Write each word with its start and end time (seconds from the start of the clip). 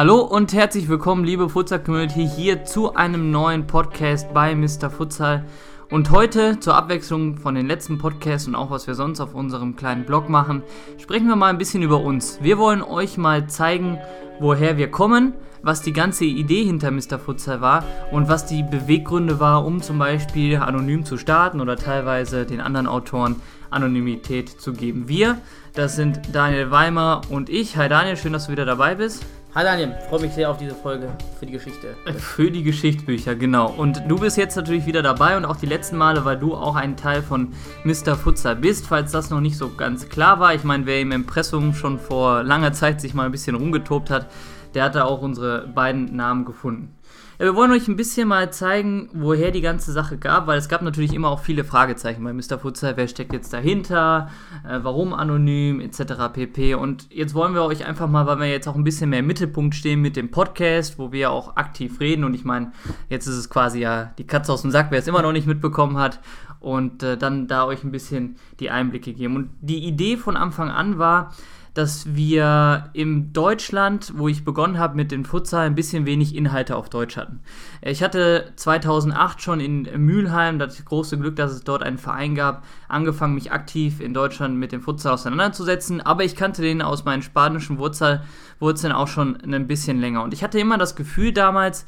Hallo 0.00 0.20
und 0.20 0.54
herzlich 0.54 0.88
willkommen, 0.88 1.24
liebe 1.24 1.50
Futsal-Community, 1.50 2.26
hier 2.26 2.64
zu 2.64 2.94
einem 2.94 3.30
neuen 3.30 3.66
Podcast 3.66 4.32
bei 4.32 4.54
Mr. 4.54 4.88
Futsal. 4.88 5.44
Und 5.90 6.10
heute, 6.10 6.58
zur 6.58 6.74
Abwechslung 6.74 7.36
von 7.36 7.54
den 7.54 7.66
letzten 7.66 7.98
Podcasts 7.98 8.48
und 8.48 8.54
auch 8.54 8.70
was 8.70 8.86
wir 8.86 8.94
sonst 8.94 9.20
auf 9.20 9.34
unserem 9.34 9.76
kleinen 9.76 10.06
Blog 10.06 10.30
machen, 10.30 10.62
sprechen 10.96 11.28
wir 11.28 11.36
mal 11.36 11.48
ein 11.48 11.58
bisschen 11.58 11.82
über 11.82 12.00
uns. 12.00 12.38
Wir 12.40 12.56
wollen 12.56 12.80
euch 12.80 13.18
mal 13.18 13.46
zeigen, 13.48 13.98
woher 14.38 14.78
wir 14.78 14.90
kommen, 14.90 15.34
was 15.60 15.82
die 15.82 15.92
ganze 15.92 16.24
Idee 16.24 16.64
hinter 16.64 16.90
Mr. 16.90 17.18
Futsal 17.18 17.60
war 17.60 17.84
und 18.10 18.26
was 18.26 18.46
die 18.46 18.62
Beweggründe 18.62 19.38
war, 19.38 19.66
um 19.66 19.82
zum 19.82 19.98
Beispiel 19.98 20.56
anonym 20.56 21.04
zu 21.04 21.18
starten 21.18 21.60
oder 21.60 21.76
teilweise 21.76 22.46
den 22.46 22.62
anderen 22.62 22.86
Autoren 22.86 23.36
Anonymität 23.68 24.48
zu 24.48 24.72
geben. 24.72 25.08
Wir, 25.08 25.36
das 25.74 25.94
sind 25.94 26.22
Daniel 26.32 26.70
Weimer 26.70 27.20
und 27.28 27.50
ich. 27.50 27.76
Hi 27.76 27.90
Daniel, 27.90 28.16
schön, 28.16 28.32
dass 28.32 28.46
du 28.46 28.52
wieder 28.52 28.64
dabei 28.64 28.94
bist. 28.94 29.26
Hi 29.52 29.64
Daniel, 29.64 29.92
freue 30.08 30.20
mich 30.20 30.32
sehr 30.32 30.48
auf 30.48 30.58
diese 30.58 30.76
Folge 30.76 31.08
für 31.36 31.44
die 31.44 31.50
Geschichte. 31.50 31.96
Für 32.18 32.52
die 32.52 32.62
Geschichtsbücher, 32.62 33.34
genau. 33.34 33.68
Und 33.68 34.00
du 34.06 34.16
bist 34.16 34.36
jetzt 34.36 34.54
natürlich 34.54 34.86
wieder 34.86 35.02
dabei 35.02 35.36
und 35.36 35.44
auch 35.44 35.56
die 35.56 35.66
letzten 35.66 35.96
Male, 35.96 36.24
weil 36.24 36.38
du 36.38 36.54
auch 36.54 36.76
ein 36.76 36.96
Teil 36.96 37.20
von 37.20 37.52
Mr. 37.82 38.14
Futsal 38.14 38.54
bist, 38.54 38.86
falls 38.86 39.10
das 39.10 39.28
noch 39.30 39.40
nicht 39.40 39.56
so 39.56 39.74
ganz 39.74 40.08
klar 40.08 40.38
war. 40.38 40.54
Ich 40.54 40.62
meine, 40.62 40.86
wer 40.86 41.00
im 41.00 41.10
Impressum 41.10 41.74
schon 41.74 41.98
vor 41.98 42.44
langer 42.44 42.72
Zeit 42.72 43.00
sich 43.00 43.12
mal 43.12 43.26
ein 43.26 43.32
bisschen 43.32 43.56
rumgetobt 43.56 44.08
hat, 44.08 44.28
der 44.74 44.84
hat 44.84 44.94
da 44.94 45.02
auch 45.02 45.20
unsere 45.20 45.66
beiden 45.66 46.14
Namen 46.14 46.44
gefunden. 46.44 46.94
Wir 47.40 47.56
wollen 47.56 47.70
euch 47.70 47.88
ein 47.88 47.96
bisschen 47.96 48.28
mal 48.28 48.52
zeigen, 48.52 49.08
woher 49.14 49.50
die 49.50 49.62
ganze 49.62 49.92
Sache 49.92 50.18
gab, 50.18 50.46
weil 50.46 50.58
es 50.58 50.68
gab 50.68 50.82
natürlich 50.82 51.14
immer 51.14 51.30
auch 51.30 51.40
viele 51.40 51.64
Fragezeichen 51.64 52.22
bei 52.22 52.34
Mr. 52.34 52.58
Futsal. 52.58 52.98
Wer 52.98 53.08
steckt 53.08 53.32
jetzt 53.32 53.50
dahinter? 53.54 54.28
Äh, 54.62 54.80
warum 54.82 55.14
anonym? 55.14 55.80
Etc. 55.80 56.02
pp. 56.34 56.74
Und 56.74 57.06
jetzt 57.10 57.32
wollen 57.32 57.54
wir 57.54 57.62
euch 57.62 57.86
einfach 57.86 58.08
mal, 58.08 58.26
weil 58.26 58.40
wir 58.40 58.50
jetzt 58.50 58.68
auch 58.68 58.74
ein 58.74 58.84
bisschen 58.84 59.08
mehr 59.08 59.20
im 59.20 59.26
Mittelpunkt 59.26 59.74
stehen 59.74 60.02
mit 60.02 60.16
dem 60.16 60.30
Podcast, 60.30 60.98
wo 60.98 61.12
wir 61.12 61.30
auch 61.30 61.56
aktiv 61.56 61.98
reden. 61.98 62.24
Und 62.24 62.34
ich 62.34 62.44
meine, 62.44 62.72
jetzt 63.08 63.26
ist 63.26 63.36
es 63.36 63.48
quasi 63.48 63.80
ja 63.80 64.12
die 64.18 64.26
Katze 64.26 64.52
aus 64.52 64.60
dem 64.60 64.70
Sack, 64.70 64.88
wer 64.90 64.98
es 64.98 65.08
immer 65.08 65.22
noch 65.22 65.32
nicht 65.32 65.46
mitbekommen 65.46 65.96
hat. 65.96 66.20
Und 66.60 67.02
äh, 67.02 67.16
dann 67.16 67.48
da 67.48 67.64
euch 67.64 67.82
ein 67.84 67.90
bisschen 67.90 68.36
die 68.60 68.68
Einblicke 68.68 69.14
geben. 69.14 69.36
Und 69.36 69.50
die 69.62 69.86
Idee 69.86 70.18
von 70.18 70.36
Anfang 70.36 70.68
an 70.68 70.98
war, 70.98 71.32
dass 71.80 72.14
wir 72.14 72.90
in 72.92 73.32
Deutschland, 73.32 74.12
wo 74.14 74.28
ich 74.28 74.44
begonnen 74.44 74.78
habe 74.78 74.96
mit 74.96 75.10
dem 75.10 75.24
Futsal, 75.24 75.64
ein 75.64 75.74
bisschen 75.74 76.04
wenig 76.04 76.36
Inhalte 76.36 76.76
auf 76.76 76.90
Deutsch 76.90 77.16
hatten. 77.16 77.40
Ich 77.80 78.02
hatte 78.02 78.52
2008 78.56 79.40
schon 79.40 79.60
in 79.60 79.88
Mülheim 79.96 80.58
das 80.58 80.84
große 80.84 81.16
Glück, 81.16 81.36
dass 81.36 81.52
es 81.52 81.64
dort 81.64 81.82
einen 81.82 81.96
Verein 81.96 82.34
gab, 82.34 82.66
angefangen, 82.86 83.34
mich 83.34 83.50
aktiv 83.50 84.00
in 84.00 84.12
Deutschland 84.12 84.56
mit 84.56 84.72
dem 84.72 84.82
Futsal 84.82 85.14
auseinanderzusetzen, 85.14 86.02
aber 86.02 86.22
ich 86.22 86.36
kannte 86.36 86.60
den 86.60 86.82
aus 86.82 87.06
meinen 87.06 87.22
spanischen 87.22 87.78
Wurzel, 87.78 88.20
Wurzeln 88.58 88.92
auch 88.92 89.08
schon 89.08 89.40
ein 89.40 89.66
bisschen 89.66 90.00
länger. 90.00 90.22
Und 90.22 90.34
ich 90.34 90.44
hatte 90.44 90.60
immer 90.60 90.76
das 90.76 90.96
Gefühl 90.96 91.32
damals, 91.32 91.86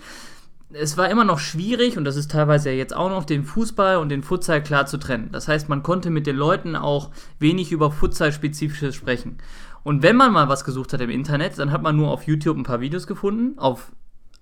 es 0.74 0.96
war 0.96 1.10
immer 1.10 1.24
noch 1.24 1.38
schwierig, 1.38 1.98
und 1.98 2.04
das 2.04 2.16
ist 2.16 2.30
teilweise 2.30 2.70
ja 2.70 2.76
jetzt 2.76 2.96
auch 2.96 3.10
noch, 3.10 3.24
den 3.24 3.44
Fußball 3.44 3.98
und 3.98 4.08
den 4.08 4.22
Futsal 4.22 4.62
klar 4.62 4.86
zu 4.86 4.96
trennen. 4.96 5.28
Das 5.32 5.48
heißt, 5.48 5.68
man 5.68 5.82
konnte 5.82 6.10
mit 6.10 6.26
den 6.26 6.36
Leuten 6.36 6.76
auch 6.76 7.10
wenig 7.38 7.72
über 7.72 7.90
Futsal-spezifisches 7.90 8.94
sprechen. 8.94 9.38
Und 9.84 10.02
wenn 10.02 10.16
man 10.16 10.32
mal 10.32 10.48
was 10.48 10.64
gesucht 10.64 10.92
hat 10.92 11.00
im 11.00 11.10
Internet, 11.10 11.58
dann 11.58 11.72
hat 11.72 11.82
man 11.82 11.96
nur 11.96 12.10
auf 12.10 12.24
YouTube 12.24 12.56
ein 12.56 12.62
paar 12.62 12.80
Videos 12.80 13.06
gefunden, 13.06 13.58
auf 13.58 13.92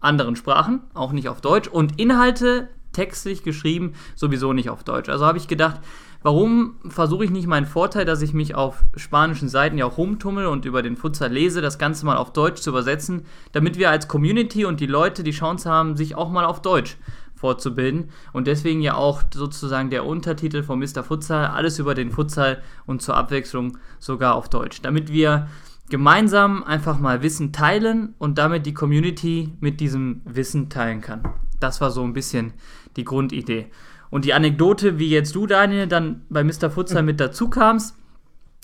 anderen 0.00 0.36
Sprachen, 0.36 0.82
auch 0.94 1.12
nicht 1.12 1.28
auf 1.28 1.40
Deutsch, 1.40 1.68
und 1.68 2.00
Inhalte 2.00 2.68
textlich 2.92 3.42
geschrieben, 3.42 3.92
sowieso 4.16 4.52
nicht 4.52 4.70
auf 4.70 4.82
Deutsch. 4.82 5.08
Also 5.08 5.24
habe 5.24 5.38
ich 5.38 5.46
gedacht, 5.46 5.80
warum 6.22 6.76
versuche 6.88 7.24
ich 7.24 7.30
nicht 7.30 7.46
meinen 7.46 7.66
Vorteil, 7.66 8.04
dass 8.04 8.22
ich 8.22 8.34
mich 8.34 8.54
auf 8.54 8.84
spanischen 8.96 9.48
Seiten 9.48 9.78
ja 9.78 9.86
auch 9.86 9.98
rumtummel 9.98 10.46
und 10.46 10.64
über 10.64 10.82
den 10.82 10.96
Futsal 10.96 11.32
lese, 11.32 11.60
das 11.60 11.78
Ganze 11.78 12.04
mal 12.04 12.16
auf 12.16 12.32
Deutsch 12.32 12.60
zu 12.60 12.70
übersetzen, 12.70 13.24
damit 13.52 13.78
wir 13.78 13.90
als 13.90 14.08
Community 14.08 14.64
und 14.64 14.80
die 14.80 14.86
Leute 14.86 15.22
die 15.22 15.30
Chance 15.30 15.70
haben, 15.70 15.96
sich 15.96 16.16
auch 16.16 16.30
mal 16.30 16.44
auf 16.44 16.62
Deutsch 16.62 16.96
fortzubilden. 17.40 18.10
Und 18.32 18.46
deswegen 18.46 18.82
ja 18.82 18.94
auch 18.94 19.22
sozusagen 19.32 19.90
der 19.90 20.04
Untertitel 20.04 20.62
von 20.62 20.78
Mr. 20.78 21.02
Futsal, 21.02 21.46
alles 21.46 21.78
über 21.78 21.94
den 21.94 22.10
Futsal 22.10 22.62
und 22.86 23.00
zur 23.00 23.16
Abwechslung 23.16 23.78
sogar 23.98 24.34
auf 24.34 24.50
Deutsch. 24.50 24.82
Damit 24.82 25.10
wir 25.10 25.48
gemeinsam 25.88 26.62
einfach 26.62 26.98
mal 26.98 27.22
Wissen 27.22 27.52
teilen 27.52 28.14
und 28.18 28.38
damit 28.38 28.66
die 28.66 28.74
Community 28.74 29.54
mit 29.60 29.80
diesem 29.80 30.20
Wissen 30.24 30.68
teilen 30.68 31.00
kann. 31.00 31.22
Das 31.58 31.80
war 31.80 31.90
so 31.90 32.02
ein 32.04 32.12
bisschen 32.12 32.52
die 32.96 33.04
Grundidee. 33.04 33.70
Und 34.10 34.24
die 34.24 34.34
Anekdote, 34.34 34.98
wie 34.98 35.08
jetzt 35.08 35.34
du, 35.34 35.46
Daniel, 35.46 35.86
dann 35.86 36.22
bei 36.28 36.44
Mr. 36.44 36.70
Futsal 36.70 37.02
mit 37.02 37.20
dazu 37.20 37.48
kamst, 37.48 37.96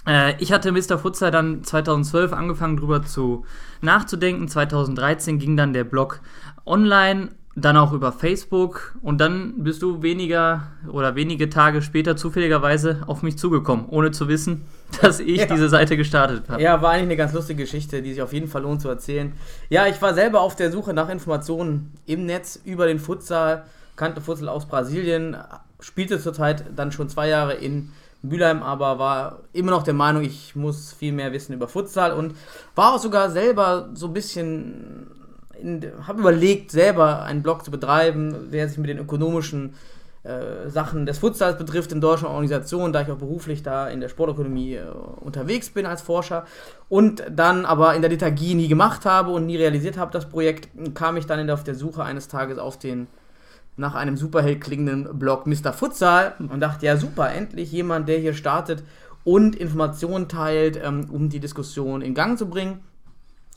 äh, 0.06 0.34
ich 0.40 0.52
hatte 0.52 0.70
Mr. 0.70 0.98
Futsal 0.98 1.30
dann 1.30 1.64
2012 1.64 2.32
angefangen 2.32 2.76
drüber 2.76 3.02
zu 3.02 3.44
nachzudenken. 3.80 4.48
2013 4.48 5.38
ging 5.38 5.56
dann 5.56 5.72
der 5.72 5.84
Blog 5.84 6.20
online, 6.66 7.30
dann 7.58 7.78
auch 7.78 7.92
über 7.94 8.12
Facebook 8.12 8.94
und 9.00 9.18
dann 9.18 9.64
bist 9.64 9.80
du 9.80 10.02
weniger 10.02 10.64
oder 10.92 11.14
wenige 11.14 11.48
Tage 11.48 11.80
später 11.80 12.14
zufälligerweise 12.14 13.02
auf 13.06 13.22
mich 13.22 13.38
zugekommen, 13.38 13.86
ohne 13.88 14.10
zu 14.10 14.28
wissen, 14.28 14.66
dass 15.00 15.20
ich 15.20 15.38
Ja. 15.38 15.46
diese 15.46 15.70
Seite 15.70 15.96
gestartet 15.96 16.44
habe. 16.48 16.60
Ja, 16.62 16.82
war 16.82 16.90
eigentlich 16.90 17.04
eine 17.04 17.16
ganz 17.16 17.32
lustige 17.32 17.62
Geschichte, 17.62 18.02
die 18.02 18.12
sich 18.12 18.20
auf 18.22 18.34
jeden 18.34 18.48
Fall 18.48 18.62
lohnt 18.62 18.82
zu 18.82 18.88
erzählen. 18.90 19.32
Ja, 19.70 19.86
ich 19.86 20.00
war 20.02 20.12
selber 20.12 20.42
auf 20.42 20.54
der 20.54 20.70
Suche 20.70 20.92
nach 20.92 21.08
Informationen 21.08 21.92
im 22.04 22.26
Netz 22.26 22.60
über 22.64 22.86
den 22.86 22.98
Futsal, 22.98 23.64
kannte 23.96 24.20
Futsal 24.20 24.50
aus 24.50 24.66
Brasilien, 24.66 25.36
spielte 25.80 26.20
zurzeit 26.20 26.64
dann 26.76 26.92
schon 26.92 27.08
zwei 27.08 27.28
Jahre 27.28 27.54
in 27.54 27.90
Mülheim, 28.22 28.62
aber 28.62 28.98
war 28.98 29.38
immer 29.54 29.70
noch 29.70 29.82
der 29.82 29.94
Meinung, 29.94 30.22
ich 30.24 30.56
muss 30.56 30.92
viel 30.92 31.12
mehr 31.12 31.32
wissen 31.32 31.52
über 31.54 31.68
Futsal 31.68 32.12
und 32.12 32.34
war 32.74 32.94
auch 32.94 32.98
sogar 32.98 33.30
selber 33.30 33.88
so 33.94 34.08
ein 34.08 34.12
bisschen, 34.12 35.06
habe 36.06 36.20
überlegt, 36.20 36.70
selber 36.70 37.22
einen 37.22 37.42
Blog 37.42 37.64
zu 37.64 37.70
betreiben, 37.70 38.50
der 38.50 38.68
sich 38.68 38.78
mit 38.78 38.88
den 38.88 38.98
ökonomischen 38.98 39.74
äh, 40.26 40.68
Sachen 40.68 41.06
des 41.06 41.18
Futsals 41.18 41.56
betrifft 41.56 41.92
in 41.92 42.00
deutschen 42.00 42.26
Organisationen, 42.26 42.92
da 42.92 43.02
ich 43.02 43.10
auch 43.10 43.16
beruflich 43.16 43.62
da 43.62 43.88
in 43.88 44.00
der 44.00 44.08
Sportökonomie 44.08 44.74
äh, 44.74 44.84
unterwegs 45.20 45.70
bin 45.70 45.86
als 45.86 46.02
Forscher 46.02 46.46
und 46.88 47.22
dann 47.30 47.64
aber 47.64 47.94
in 47.94 48.02
der 48.02 48.10
Lethargie 48.10 48.54
nie 48.54 48.66
gemacht 48.66 49.04
habe 49.04 49.30
und 49.30 49.46
nie 49.46 49.56
realisiert 49.56 49.96
habe 49.96 50.10
das 50.10 50.28
Projekt, 50.28 50.68
kam 50.94 51.16
ich 51.16 51.26
dann 51.26 51.48
auf 51.48 51.62
der 51.62 51.76
Suche 51.76 52.02
eines 52.02 52.26
Tages 52.26 52.58
auf 52.58 52.76
den 52.76 53.06
nach 53.76 53.94
einem 53.94 54.16
Superheld 54.16 54.60
klingenden 54.60 55.18
Blog 55.18 55.46
Mr. 55.46 55.72
Futsal 55.72 56.34
und 56.38 56.60
dachte, 56.60 56.86
ja 56.86 56.96
super, 56.96 57.30
endlich 57.32 57.70
jemand, 57.70 58.08
der 58.08 58.18
hier 58.18 58.34
startet 58.34 58.82
und 59.22 59.54
Informationen 59.54 60.28
teilt, 60.28 60.80
ähm, 60.82 61.06
um 61.10 61.28
die 61.28 61.40
Diskussion 61.40 62.00
in 62.02 62.14
Gang 62.14 62.38
zu 62.38 62.48
bringen. 62.48 62.80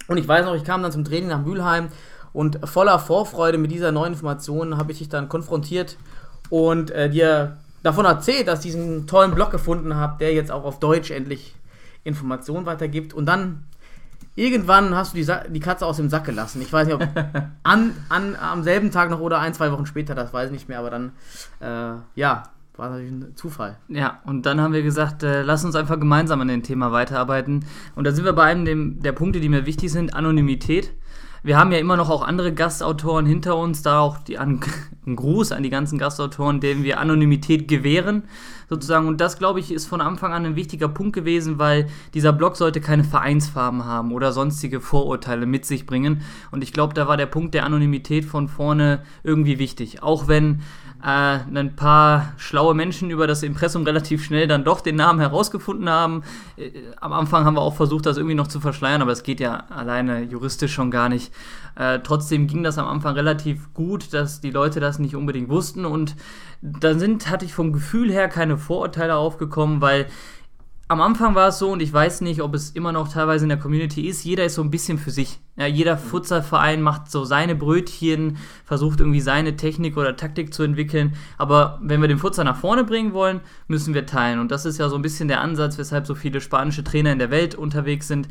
Und 0.09 0.17
ich 0.17 0.27
weiß 0.27 0.43
noch, 0.45 0.55
ich 0.55 0.63
kam 0.63 0.81
dann 0.81 0.91
zum 0.91 1.05
Training 1.05 1.29
nach 1.29 1.41
Mülheim 1.41 1.89
und 2.33 2.59
voller 2.67 2.97
Vorfreude 2.97 3.59
mit 3.59 3.71
dieser 3.71 3.91
neuen 3.91 4.13
Information 4.13 4.77
habe 4.77 4.91
ich 4.91 4.97
dich 4.97 5.09
dann 5.09 5.29
konfrontiert 5.29 5.97
und 6.49 6.89
äh, 6.91 7.09
dir 7.09 7.57
davon 7.83 8.05
erzählt, 8.05 8.47
dass 8.47 8.59
ich 8.59 8.71
diesen 8.71 9.05
tollen 9.05 9.35
Blog 9.35 9.51
gefunden 9.51 9.95
habe, 9.95 10.17
der 10.19 10.33
jetzt 10.33 10.51
auch 10.51 10.63
auf 10.63 10.79
Deutsch 10.79 11.11
endlich 11.11 11.55
Informationen 12.03 12.65
weitergibt. 12.65 13.13
Und 13.13 13.27
dann 13.27 13.65
irgendwann 14.35 14.95
hast 14.95 15.13
du 15.13 15.17
die, 15.17 15.23
Sa 15.23 15.43
die 15.47 15.59
Katze 15.59 15.85
aus 15.85 15.97
dem 15.97 16.09
Sack 16.09 16.25
gelassen. 16.25 16.59
Ich 16.63 16.73
weiß 16.73 16.87
nicht, 16.87 16.95
ob 16.95 17.07
an, 17.63 17.93
an, 18.09 18.35
am 18.35 18.63
selben 18.63 18.89
Tag 18.89 19.11
noch 19.11 19.19
oder 19.19 19.37
ein, 19.39 19.53
zwei 19.53 19.71
Wochen 19.71 19.85
später, 19.85 20.15
das 20.15 20.33
weiß 20.33 20.47
ich 20.47 20.53
nicht 20.53 20.69
mehr, 20.69 20.79
aber 20.79 20.89
dann, 20.89 21.11
äh, 21.59 21.99
ja, 22.15 22.43
war 22.79 22.89
natürlich 22.89 23.11
ein 23.11 23.35
Zufall. 23.35 23.77
Ja, 23.89 24.21
und 24.25 24.45
dann 24.45 24.59
haben 24.59 24.73
wir 24.73 24.81
gesagt, 24.81 25.23
äh, 25.23 25.43
lass 25.43 25.63
uns 25.63 25.75
einfach 25.75 25.99
gemeinsam 25.99 26.41
an 26.41 26.47
dem 26.47 26.63
Thema 26.63 26.91
weiterarbeiten. 26.91 27.65
Und 27.95 28.05
da 28.05 28.11
sind 28.11 28.25
wir 28.25 28.33
bei 28.33 28.43
einem 28.43 28.65
dem, 28.65 29.01
der 29.01 29.11
Punkte, 29.11 29.39
die 29.39 29.49
mir 29.49 29.65
wichtig 29.65 29.91
sind, 29.91 30.15
Anonymität. 30.15 30.93
Wir 31.41 31.57
haben 31.57 31.71
ja 31.71 31.77
immer 31.77 31.95
noch 31.95 32.09
auch 32.09 32.21
andere 32.21 32.53
Gastautoren 32.53 33.25
hinter 33.25 33.55
uns, 33.55 33.81
da 33.81 33.99
auch 33.99 34.17
die, 34.17 34.37
an, 34.37 34.59
ein 35.05 35.15
Gruß 35.15 35.51
an 35.51 35.63
die 35.63 35.69
ganzen 35.69 35.97
Gastautoren, 35.97 36.59
denen 36.59 36.83
wir 36.83 36.99
Anonymität 36.99 37.67
gewähren, 37.67 38.23
sozusagen. 38.67 39.07
Und 39.07 39.21
das, 39.21 39.37
glaube 39.37 39.59
ich, 39.59 39.71
ist 39.71 39.85
von 39.85 40.01
Anfang 40.01 40.33
an 40.33 40.45
ein 40.45 40.55
wichtiger 40.55 40.89
Punkt 40.89 41.13
gewesen, 41.13 41.57
weil 41.57 41.87
dieser 42.13 42.33
Blog 42.33 42.57
sollte 42.57 42.81
keine 42.81 43.03
Vereinsfarben 43.03 43.85
haben 43.85 44.11
oder 44.11 44.31
sonstige 44.31 44.81
Vorurteile 44.81 45.45
mit 45.45 45.65
sich 45.65 45.85
bringen. 45.85 46.21
Und 46.51 46.63
ich 46.63 46.73
glaube, 46.73 46.93
da 46.93 47.07
war 47.07 47.15
der 47.15 47.25
Punkt 47.25 47.53
der 47.53 47.65
Anonymität 47.65 48.25
von 48.25 48.47
vorne 48.49 49.03
irgendwie 49.23 49.59
wichtig. 49.59 50.03
Auch 50.03 50.27
wenn 50.27 50.61
äh, 51.01 51.05
ein 51.07 51.75
paar 51.75 52.33
schlaue 52.37 52.73
Menschen 52.73 53.09
über 53.09 53.27
das 53.27 53.43
Impressum 53.43 53.83
relativ 53.83 54.23
schnell 54.23 54.47
dann 54.47 54.63
doch 54.63 54.81
den 54.81 54.95
Namen 54.95 55.19
herausgefunden 55.19 55.89
haben. 55.89 56.23
Äh, 56.57 56.71
am 56.99 57.13
Anfang 57.13 57.45
haben 57.45 57.55
wir 57.55 57.61
auch 57.61 57.75
versucht, 57.75 58.05
das 58.05 58.17
irgendwie 58.17 58.35
noch 58.35 58.47
zu 58.47 58.59
verschleiern, 58.59 59.01
aber 59.01 59.11
es 59.11 59.23
geht 59.23 59.39
ja 59.39 59.63
alleine 59.69 60.21
juristisch 60.23 60.73
schon 60.73 60.91
gar 60.91 61.09
nicht. 61.09 61.33
Äh, 61.75 61.99
trotzdem 61.99 62.47
ging 62.47 62.63
das 62.63 62.77
am 62.77 62.87
Anfang 62.87 63.15
relativ 63.15 63.73
gut, 63.73 64.13
dass 64.13 64.41
die 64.41 64.51
Leute 64.51 64.79
das 64.79 64.99
nicht 64.99 65.15
unbedingt 65.15 65.49
wussten 65.49 65.85
und 65.85 66.15
dann 66.61 66.99
sind, 66.99 67.29
hatte 67.29 67.45
ich 67.45 67.53
vom 67.53 67.71
Gefühl 67.71 68.11
her 68.11 68.27
keine 68.27 68.57
Vorurteile 68.57 69.15
aufgekommen, 69.15 69.79
weil 69.79 70.07
am 70.89 71.01
Anfang 71.01 71.35
war 71.35 71.49
es 71.49 71.59
so, 71.59 71.71
und 71.71 71.83
ich 71.83 71.93
weiß 71.93 72.21
nicht, 72.21 72.41
ob 72.41 72.55
es 72.55 72.71
immer 72.71 72.91
noch 72.91 73.09
teilweise 73.09 73.45
in 73.45 73.49
der 73.49 73.59
Community 73.59 74.07
ist, 74.07 74.23
jeder 74.23 74.45
ist 74.45 74.55
so 74.55 74.63
ein 74.63 74.71
bisschen 74.71 74.97
für 74.97 75.11
sich. 75.11 75.39
Ja, 75.55 75.67
jeder 75.67 75.95
mhm. 75.95 75.99
Futsalverein 75.99 76.81
macht 76.81 77.11
so 77.11 77.25
seine 77.25 77.53
Brötchen, 77.53 78.37
versucht 78.65 78.99
irgendwie 78.99 79.21
seine 79.21 79.55
Technik 79.55 79.97
oder 79.97 80.15
Taktik 80.15 80.51
zu 80.51 80.63
entwickeln. 80.63 81.13
Aber 81.37 81.77
wenn 81.83 82.01
wir 82.01 82.07
den 82.07 82.17
Futsal 82.17 82.43
nach 82.43 82.57
vorne 82.57 82.85
bringen 82.85 83.13
wollen, 83.13 83.41
müssen 83.67 83.93
wir 83.93 84.07
teilen. 84.07 84.39
Und 84.39 84.49
das 84.49 84.65
ist 84.65 84.79
ja 84.79 84.89
so 84.89 84.95
ein 84.95 85.03
bisschen 85.03 85.27
der 85.27 85.41
Ansatz, 85.41 85.77
weshalb 85.77 86.07
so 86.07 86.15
viele 86.15 86.41
spanische 86.41 86.83
Trainer 86.83 87.11
in 87.11 87.19
der 87.19 87.29
Welt 87.29 87.53
unterwegs 87.53 88.07
sind. 88.07 88.27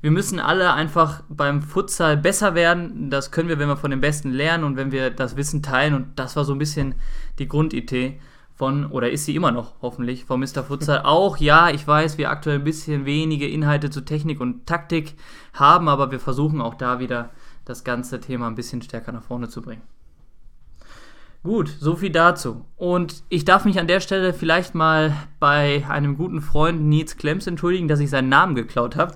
Wir 0.00 0.10
müssen 0.10 0.40
alle 0.40 0.72
einfach 0.72 1.22
beim 1.28 1.62
Futsal 1.62 2.16
besser 2.16 2.56
werden. 2.56 3.10
Das 3.10 3.30
können 3.30 3.48
wir, 3.48 3.60
wenn 3.60 3.68
wir 3.68 3.76
von 3.76 3.92
den 3.92 4.00
Besten 4.00 4.32
lernen 4.32 4.64
und 4.64 4.76
wenn 4.76 4.90
wir 4.90 5.10
das 5.10 5.36
Wissen 5.36 5.62
teilen. 5.62 5.94
Und 5.94 6.18
das 6.18 6.34
war 6.34 6.44
so 6.44 6.54
ein 6.54 6.58
bisschen 6.58 6.96
die 7.38 7.46
Grundidee 7.46 8.18
von, 8.60 8.84
oder 8.90 9.10
ist 9.10 9.24
sie 9.24 9.34
immer 9.34 9.52
noch 9.52 9.72
hoffentlich, 9.80 10.26
von 10.26 10.38
Mr. 10.38 10.62
Futsal. 10.62 11.00
Auch 11.04 11.38
ja, 11.38 11.70
ich 11.70 11.88
weiß, 11.88 12.18
wir 12.18 12.28
aktuell 12.28 12.58
ein 12.58 12.64
bisschen 12.64 13.06
wenige 13.06 13.48
Inhalte 13.48 13.88
zu 13.88 14.02
Technik 14.02 14.38
und 14.38 14.66
Taktik 14.66 15.14
haben, 15.54 15.88
aber 15.88 16.10
wir 16.10 16.20
versuchen 16.20 16.60
auch 16.60 16.74
da 16.74 17.00
wieder 17.00 17.30
das 17.64 17.84
ganze 17.84 18.20
Thema 18.20 18.48
ein 18.48 18.56
bisschen 18.56 18.82
stärker 18.82 19.12
nach 19.12 19.22
vorne 19.22 19.48
zu 19.48 19.62
bringen. 19.62 19.80
Gut, 21.42 21.74
so 21.80 21.96
viel 21.96 22.10
dazu. 22.10 22.66
Und 22.76 23.22
ich 23.30 23.46
darf 23.46 23.64
mich 23.64 23.80
an 23.80 23.86
der 23.86 24.00
Stelle 24.00 24.34
vielleicht 24.34 24.74
mal 24.74 25.16
bei 25.38 25.86
einem 25.88 26.18
guten 26.18 26.42
Freund 26.42 26.82
Nils 26.82 27.16
Klemms 27.16 27.46
entschuldigen, 27.46 27.88
dass 27.88 27.98
ich 28.00 28.10
seinen 28.10 28.28
Namen 28.28 28.54
geklaut 28.54 28.94
habe. 28.94 29.14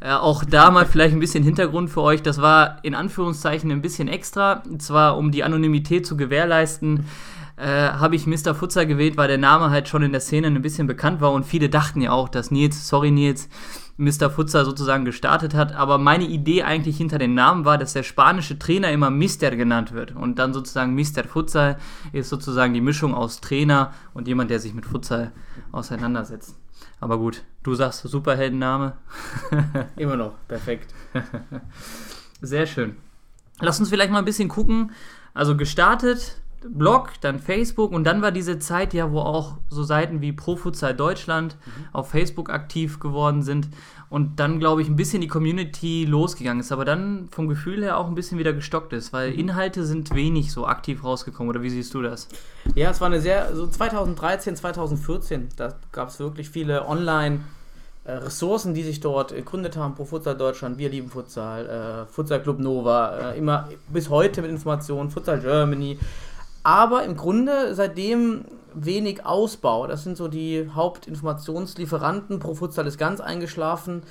Äh, 0.00 0.12
auch 0.12 0.44
da 0.44 0.70
mal 0.70 0.84
vielleicht 0.84 1.14
ein 1.14 1.20
bisschen 1.20 1.44
Hintergrund 1.44 1.88
für 1.88 2.02
euch. 2.02 2.22
Das 2.22 2.42
war 2.42 2.80
in 2.82 2.94
Anführungszeichen 2.94 3.70
ein 3.70 3.80
bisschen 3.80 4.08
extra, 4.08 4.62
zwar 4.76 5.16
um 5.16 5.32
die 5.32 5.44
Anonymität 5.44 6.06
zu 6.06 6.18
gewährleisten 6.18 7.06
äh, 7.56 7.90
habe 7.90 8.16
ich 8.16 8.26
Mr. 8.26 8.54
Futzer 8.54 8.86
gewählt, 8.86 9.16
weil 9.16 9.28
der 9.28 9.38
Name 9.38 9.70
halt 9.70 9.88
schon 9.88 10.02
in 10.02 10.12
der 10.12 10.20
Szene 10.20 10.48
ein 10.48 10.62
bisschen 10.62 10.86
bekannt 10.86 11.20
war 11.20 11.32
und 11.32 11.44
viele 11.44 11.68
dachten 11.68 12.00
ja 12.00 12.12
auch, 12.12 12.28
dass 12.28 12.50
Nils, 12.50 12.86
sorry 12.86 13.10
Nils, 13.10 13.48
Mr. 13.98 14.28
Futzer 14.30 14.64
sozusagen 14.64 15.04
gestartet 15.04 15.54
hat. 15.54 15.74
Aber 15.74 15.98
meine 15.98 16.24
Idee 16.24 16.62
eigentlich 16.64 16.98
hinter 16.98 17.18
dem 17.18 17.34
Namen 17.34 17.64
war, 17.64 17.78
dass 17.78 17.94
der 17.94 18.02
spanische 18.02 18.58
Trainer 18.58 18.90
immer 18.90 19.10
Mister 19.10 19.54
genannt 19.56 19.92
wird. 19.92 20.14
Und 20.14 20.38
dann 20.38 20.52
sozusagen 20.52 20.94
Mr. 20.94 21.24
Futsal 21.24 21.78
ist 22.12 22.28
sozusagen 22.28 22.74
die 22.74 22.80
Mischung 22.80 23.14
aus 23.14 23.40
Trainer 23.40 23.92
und 24.12 24.28
jemand, 24.28 24.50
der 24.50 24.60
sich 24.60 24.74
mit 24.74 24.84
Futsal 24.84 25.32
auseinandersetzt. 25.72 26.56
Aber 27.00 27.18
gut, 27.18 27.42
du 27.62 27.74
sagst 27.74 28.02
Superheldenname. 28.02 28.96
immer 29.96 30.16
noch, 30.16 30.34
perfekt. 30.48 30.94
Sehr 32.40 32.66
schön. 32.66 32.96
Lass 33.60 33.80
uns 33.80 33.88
vielleicht 33.88 34.10
mal 34.10 34.18
ein 34.18 34.24
bisschen 34.26 34.48
gucken. 34.48 34.92
Also 35.32 35.56
gestartet 35.56 36.36
Blog, 36.70 37.12
dann 37.20 37.38
Facebook 37.38 37.92
und 37.92 38.04
dann 38.04 38.22
war 38.22 38.32
diese 38.32 38.58
Zeit 38.58 38.94
ja, 38.94 39.10
wo 39.12 39.20
auch 39.20 39.58
so 39.68 39.82
Seiten 39.82 40.20
wie 40.20 40.32
Profutsal 40.32 40.94
Deutschland 40.94 41.56
mhm. 41.64 41.84
auf 41.92 42.10
Facebook 42.10 42.50
aktiv 42.50 43.00
geworden 43.00 43.42
sind 43.42 43.68
und 44.08 44.38
dann, 44.38 44.58
glaube 44.58 44.82
ich, 44.82 44.88
ein 44.88 44.96
bisschen 44.96 45.20
die 45.20 45.28
Community 45.28 46.04
losgegangen 46.04 46.60
ist, 46.60 46.72
aber 46.72 46.84
dann 46.84 47.28
vom 47.30 47.48
Gefühl 47.48 47.82
her 47.82 47.98
auch 47.98 48.06
ein 48.06 48.14
bisschen 48.14 48.38
wieder 48.38 48.52
gestockt 48.52 48.92
ist, 48.92 49.12
weil 49.12 49.32
mhm. 49.32 49.38
Inhalte 49.38 49.84
sind 49.84 50.14
wenig 50.14 50.52
so 50.52 50.66
aktiv 50.66 51.02
rausgekommen, 51.02 51.50
oder 51.50 51.62
wie 51.62 51.70
siehst 51.70 51.92
du 51.94 52.02
das? 52.02 52.28
Ja, 52.74 52.90
es 52.90 53.00
war 53.00 53.08
eine 53.08 53.20
sehr, 53.20 53.54
so 53.54 53.66
2013, 53.66 54.56
2014, 54.56 55.48
da 55.56 55.74
gab 55.92 56.08
es 56.08 56.18
wirklich 56.18 56.50
viele 56.50 56.86
Online- 56.86 57.40
äh, 58.06 58.12
Ressourcen, 58.12 58.72
die 58.72 58.84
sich 58.84 59.00
dort 59.00 59.34
gegründet 59.34 59.76
haben, 59.76 59.96
Pro 59.96 60.04
Futsal 60.04 60.36
Deutschland, 60.36 60.78
Wir 60.78 60.88
lieben 60.88 61.10
Futsal, 61.10 62.06
äh, 62.06 62.12
Futsal 62.12 62.40
Club 62.40 62.60
Nova, 62.60 63.32
äh, 63.32 63.38
immer 63.38 63.68
bis 63.88 64.08
heute 64.08 64.42
mit 64.42 64.50
Informationen, 64.52 65.10
Futsal 65.10 65.40
Germany, 65.40 65.98
aber 66.66 67.04
im 67.04 67.16
Grunde 67.16 67.76
seitdem 67.76 68.44
wenig 68.74 69.24
Ausbau. 69.24 69.86
Das 69.86 70.02
sind 70.02 70.16
so 70.16 70.26
die 70.26 70.68
Hauptinformationslieferanten. 70.74 72.40
Pro 72.40 72.56
Futsal 72.56 72.88
ist 72.88 72.98
ganz 72.98 73.20
eingeschlafen. 73.20 74.02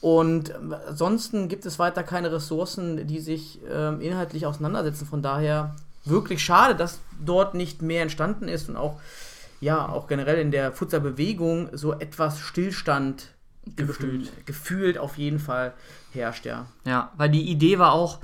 Und 0.00 0.54
ansonsten 0.88 1.48
gibt 1.48 1.66
es 1.66 1.78
weiter 1.78 2.02
keine 2.02 2.32
Ressourcen, 2.32 3.06
die 3.06 3.20
sich 3.20 3.60
ähm, 3.70 4.00
inhaltlich 4.00 4.46
auseinandersetzen. 4.46 5.04
Von 5.06 5.20
daher 5.20 5.76
wirklich 6.06 6.42
schade, 6.42 6.74
dass 6.74 6.98
dort 7.22 7.52
nicht 7.52 7.82
mehr 7.82 8.00
entstanden 8.00 8.48
ist 8.48 8.70
und 8.70 8.78
auch, 8.78 8.98
ja, 9.60 9.86
auch 9.86 10.08
generell 10.08 10.38
in 10.38 10.50
der 10.50 10.72
Futsal-Bewegung 10.72 11.68
so 11.72 11.92
etwas 11.92 12.40
Stillstand 12.40 13.28
gefühlt. 13.76 14.46
gefühlt 14.46 14.96
auf 14.96 15.18
jeden 15.18 15.38
Fall 15.38 15.74
herrscht, 16.14 16.46
ja. 16.46 16.64
Ja, 16.86 17.12
weil 17.18 17.28
die 17.28 17.50
Idee 17.50 17.78
war 17.78 17.92
auch, 17.92 18.18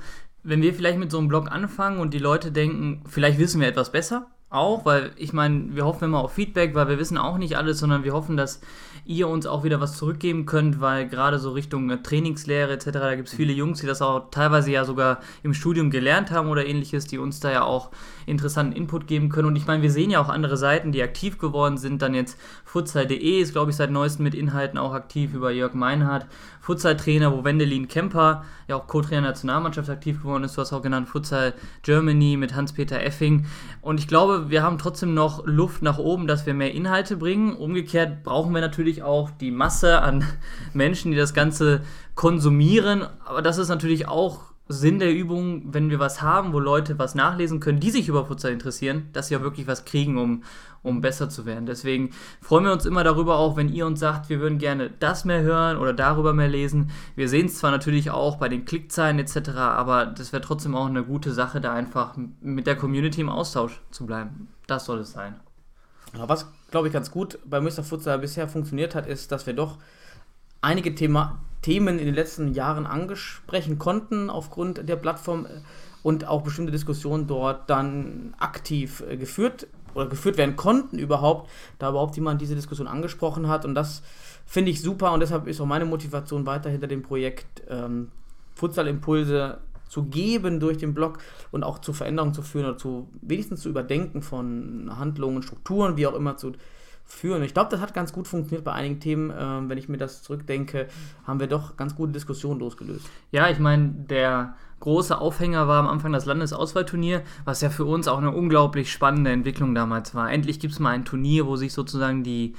wenn 0.49 0.61
wir 0.61 0.73
vielleicht 0.73 0.97
mit 0.97 1.11
so 1.11 1.19
einem 1.19 1.27
Blog 1.27 1.51
anfangen 1.51 1.99
und 1.99 2.13
die 2.13 2.19
Leute 2.19 2.51
denken, 2.51 3.03
vielleicht 3.07 3.37
wissen 3.39 3.61
wir 3.61 3.67
etwas 3.67 3.91
besser, 3.91 4.31
auch, 4.49 4.83
weil 4.85 5.11
ich 5.15 5.31
meine, 5.31 5.75
wir 5.75 5.85
hoffen 5.85 6.05
immer 6.05 6.19
auf 6.19 6.33
Feedback, 6.33 6.73
weil 6.73 6.87
wir 6.87 6.97
wissen 6.97 7.17
auch 7.17 7.37
nicht 7.37 7.55
alles, 7.55 7.79
sondern 7.79 8.03
wir 8.03 8.13
hoffen, 8.13 8.35
dass 8.35 8.61
ihr 9.05 9.27
uns 9.27 9.45
auch 9.45 9.63
wieder 9.63 9.79
was 9.79 9.97
zurückgeben 9.97 10.45
könnt, 10.45 10.81
weil 10.81 11.07
gerade 11.07 11.39
so 11.39 11.51
Richtung 11.51 11.89
äh, 11.89 12.01
Trainingslehre 12.01 12.73
etc., 12.73 12.85
da 12.91 13.15
gibt 13.15 13.27
es 13.27 13.33
viele 13.33 13.53
Jungs, 13.53 13.79
die 13.79 13.87
das 13.87 14.01
auch 14.01 14.29
teilweise 14.31 14.71
ja 14.71 14.85
sogar 14.85 15.19
im 15.43 15.53
Studium 15.53 15.89
gelernt 15.89 16.31
haben 16.31 16.49
oder 16.49 16.65
ähnliches, 16.65 17.05
die 17.05 17.17
uns 17.17 17.39
da 17.39 17.51
ja 17.51 17.63
auch 17.63 17.89
interessanten 18.25 18.73
Input 18.73 19.07
geben 19.07 19.29
können. 19.29 19.47
Und 19.47 19.55
ich 19.55 19.67
meine, 19.67 19.81
wir 19.81 19.91
sehen 19.91 20.11
ja 20.11 20.19
auch 20.19 20.29
andere 20.29 20.57
Seiten, 20.57 20.91
die 20.91 21.01
aktiv 21.01 21.37
geworden 21.37 21.77
sind. 21.77 22.01
Dann 22.01 22.13
jetzt 22.13 22.39
futsal.de 22.65 23.41
ist, 23.41 23.53
glaube 23.53 23.71
ich, 23.71 23.77
seit 23.77 23.91
neuestem 23.91 24.23
mit 24.23 24.35
Inhalten 24.35 24.77
auch 24.77 24.93
aktiv 24.93 25.33
über 25.33 25.51
Jörg 25.51 25.73
Meinhardt. 25.73 26.27
Futsal-Trainer, 26.61 27.35
wo 27.35 27.43
Wendelin 27.43 27.87
Kemper, 27.87 28.45
ja 28.67 28.75
auch 28.75 28.85
Co-Trainer 28.85 29.21
der 29.21 29.31
Nationalmannschaft 29.31 29.89
aktiv 29.89 30.21
geworden 30.21 30.43
ist, 30.43 30.55
du 30.55 30.61
hast 30.61 30.71
auch 30.71 30.83
genannt 30.83 31.09
Futsal 31.09 31.55
Germany 31.81 32.37
mit 32.37 32.53
Hans-Peter 32.53 33.01
Effing. 33.01 33.47
Und 33.81 33.99
ich 33.99 34.07
glaube, 34.07 34.38
wir 34.47 34.63
haben 34.63 34.77
trotzdem 34.77 35.13
noch 35.13 35.45
Luft 35.45 35.81
nach 35.81 35.97
oben, 35.97 36.27
dass 36.27 36.45
wir 36.45 36.53
mehr 36.53 36.73
Inhalte 36.73 37.17
bringen. 37.17 37.53
Umgekehrt 37.53 38.23
brauchen 38.23 38.53
wir 38.53 38.61
natürlich 38.61 39.03
auch 39.03 39.29
die 39.31 39.51
Masse 39.51 40.01
an 40.01 40.23
Menschen, 40.73 41.11
die 41.11 41.17
das 41.17 41.33
Ganze 41.33 41.81
konsumieren. 42.15 43.05
Aber 43.25 43.41
das 43.41 43.57
ist 43.57 43.69
natürlich 43.69 44.07
auch 44.07 44.48
Sinn 44.71 44.99
der 44.99 45.11
Übung, 45.11 45.73
wenn 45.73 45.89
wir 45.89 45.97
was 45.97 46.21
haben, 46.21 46.53
wo 46.53 46.59
Leute 46.59 46.99
was 46.99 47.15
nachlesen 47.15 47.59
können, 47.59 47.79
die 47.79 47.89
sich 47.89 48.07
über 48.07 48.27
Futsal 48.27 48.51
interessieren, 48.51 49.09
dass 49.13 49.27
sie 49.27 49.35
auch 49.35 49.41
wirklich 49.41 49.65
was 49.65 49.83
kriegen, 49.83 50.19
um, 50.19 50.43
um 50.83 51.01
besser 51.01 51.27
zu 51.27 51.47
werden. 51.47 51.65
Deswegen 51.65 52.11
freuen 52.39 52.65
wir 52.65 52.71
uns 52.71 52.85
immer 52.85 53.03
darüber 53.03 53.37
auch, 53.37 53.57
wenn 53.57 53.69
ihr 53.69 53.87
uns 53.87 53.99
sagt, 53.99 54.29
wir 54.29 54.39
würden 54.39 54.59
gerne 54.59 54.91
das 54.91 55.25
mehr 55.25 55.41
hören 55.41 55.77
oder 55.77 55.91
darüber 55.91 56.33
mehr 56.33 56.47
lesen. 56.47 56.91
Wir 57.15 57.27
sehen 57.27 57.47
es 57.47 57.57
zwar 57.57 57.71
natürlich 57.71 58.11
auch 58.11 58.35
bei 58.35 58.47
den 58.47 58.65
Klickzahlen 58.65 59.17
etc., 59.17 59.49
aber 59.57 60.05
das 60.05 60.33
wäre 60.33 60.43
trotzdem 60.43 60.75
auch 60.75 60.85
eine 60.85 61.03
gute 61.03 61.33
Sache, 61.33 61.61
da 61.61 61.73
einfach 61.73 62.15
mit 62.39 62.67
der 62.67 62.75
Community 62.75 63.21
im 63.21 63.29
Austausch 63.29 63.81
zu 63.89 64.05
bleiben. 64.05 64.49
Das 64.67 64.85
soll 64.85 64.99
es 64.99 65.11
sein. 65.11 65.39
Was, 66.13 66.47
glaube 66.69 66.87
ich, 66.87 66.93
ganz 66.93 67.09
gut 67.09 67.39
bei 67.43 67.59
Mr. 67.59 67.83
Futsal 67.83 68.19
bisher 68.19 68.47
funktioniert 68.47 68.93
hat, 68.93 69.07
ist, 69.07 69.31
dass 69.31 69.47
wir 69.47 69.53
doch 69.53 69.79
einige 70.61 70.93
Thema, 70.93 71.39
Themen 71.61 71.99
in 71.99 72.05
den 72.05 72.15
letzten 72.15 72.53
Jahren 72.53 72.85
angesprechen 72.85 73.79
konnten 73.79 74.29
aufgrund 74.29 74.87
der 74.87 74.95
Plattform 74.95 75.45
äh, 75.45 75.49
und 76.03 76.27
auch 76.27 76.41
bestimmte 76.41 76.71
Diskussionen 76.71 77.27
dort 77.27 77.69
dann 77.69 78.33
aktiv 78.39 79.03
äh, 79.09 79.17
geführt 79.17 79.67
oder 79.93 80.07
geführt 80.07 80.37
werden 80.37 80.55
konnten 80.55 80.99
überhaupt, 80.99 81.49
da 81.77 81.89
überhaupt 81.89 82.15
jemand 82.15 82.41
diese 82.41 82.55
Diskussion 82.55 82.87
angesprochen 82.87 83.47
hat. 83.47 83.65
Und 83.65 83.75
das 83.75 84.01
finde 84.45 84.71
ich 84.71 84.81
super 84.81 85.11
und 85.11 85.19
deshalb 85.19 85.47
ist 85.47 85.59
auch 85.59 85.65
meine 85.65 85.85
Motivation 85.85 86.45
weiter 86.45 86.69
hinter 86.69 86.87
dem 86.87 87.01
Projekt 87.01 87.63
ähm, 87.69 88.09
Futsal-Impulse 88.55 89.59
zu 89.87 90.03
geben 90.03 90.59
durch 90.59 90.77
den 90.77 90.93
Blog 90.93 91.17
und 91.51 91.63
auch 91.63 91.79
zu 91.79 91.93
Veränderungen 91.93 92.33
zu 92.33 92.43
führen 92.43 92.65
oder 92.65 92.77
zu 92.77 93.09
wenigstens 93.21 93.61
zu 93.61 93.69
überdenken 93.69 94.21
von 94.21 94.91
Handlungen, 94.97 95.41
Strukturen, 95.41 95.97
wie 95.97 96.07
auch 96.07 96.13
immer 96.13 96.37
zu 96.37 96.53
führen. 97.09 97.43
Ich 97.43 97.53
glaube, 97.53 97.69
das 97.71 97.81
hat 97.81 97.93
ganz 97.93 98.13
gut 98.13 98.27
funktioniert 98.27 98.63
bei 98.63 98.71
einigen 98.71 98.99
Themen. 98.99 99.33
Ähm, 99.37 99.67
wenn 99.67 99.77
ich 99.77 99.89
mir 99.89 99.97
das 99.97 100.23
zurückdenke, 100.23 100.87
haben 101.25 101.39
wir 101.39 101.47
doch 101.47 101.75
ganz 101.75 101.95
gute 101.95 102.13
Diskussionen 102.13 102.59
losgelöst. 102.59 103.05
Ja, 103.31 103.49
ich 103.49 103.59
meine, 103.59 103.89
der 103.89 104.55
große 104.79 105.17
Aufhänger 105.17 105.67
war 105.67 105.79
am 105.79 105.87
Anfang 105.87 106.13
das 106.13 106.25
Landesauswahlturnier, 106.25 107.23
was 107.43 107.61
ja 107.61 107.69
für 107.69 107.85
uns 107.85 108.07
auch 108.07 108.19
eine 108.19 108.31
unglaublich 108.31 108.91
spannende 108.91 109.31
Entwicklung 109.31 109.75
damals 109.75 110.15
war. 110.15 110.31
Endlich 110.31 110.59
gibt 110.59 110.73
es 110.73 110.79
mal 110.79 110.91
ein 110.91 111.03
Turnier, 111.03 111.47
wo 111.47 111.55
sich 111.57 111.73
sozusagen 111.73 112.23
die 112.23 112.55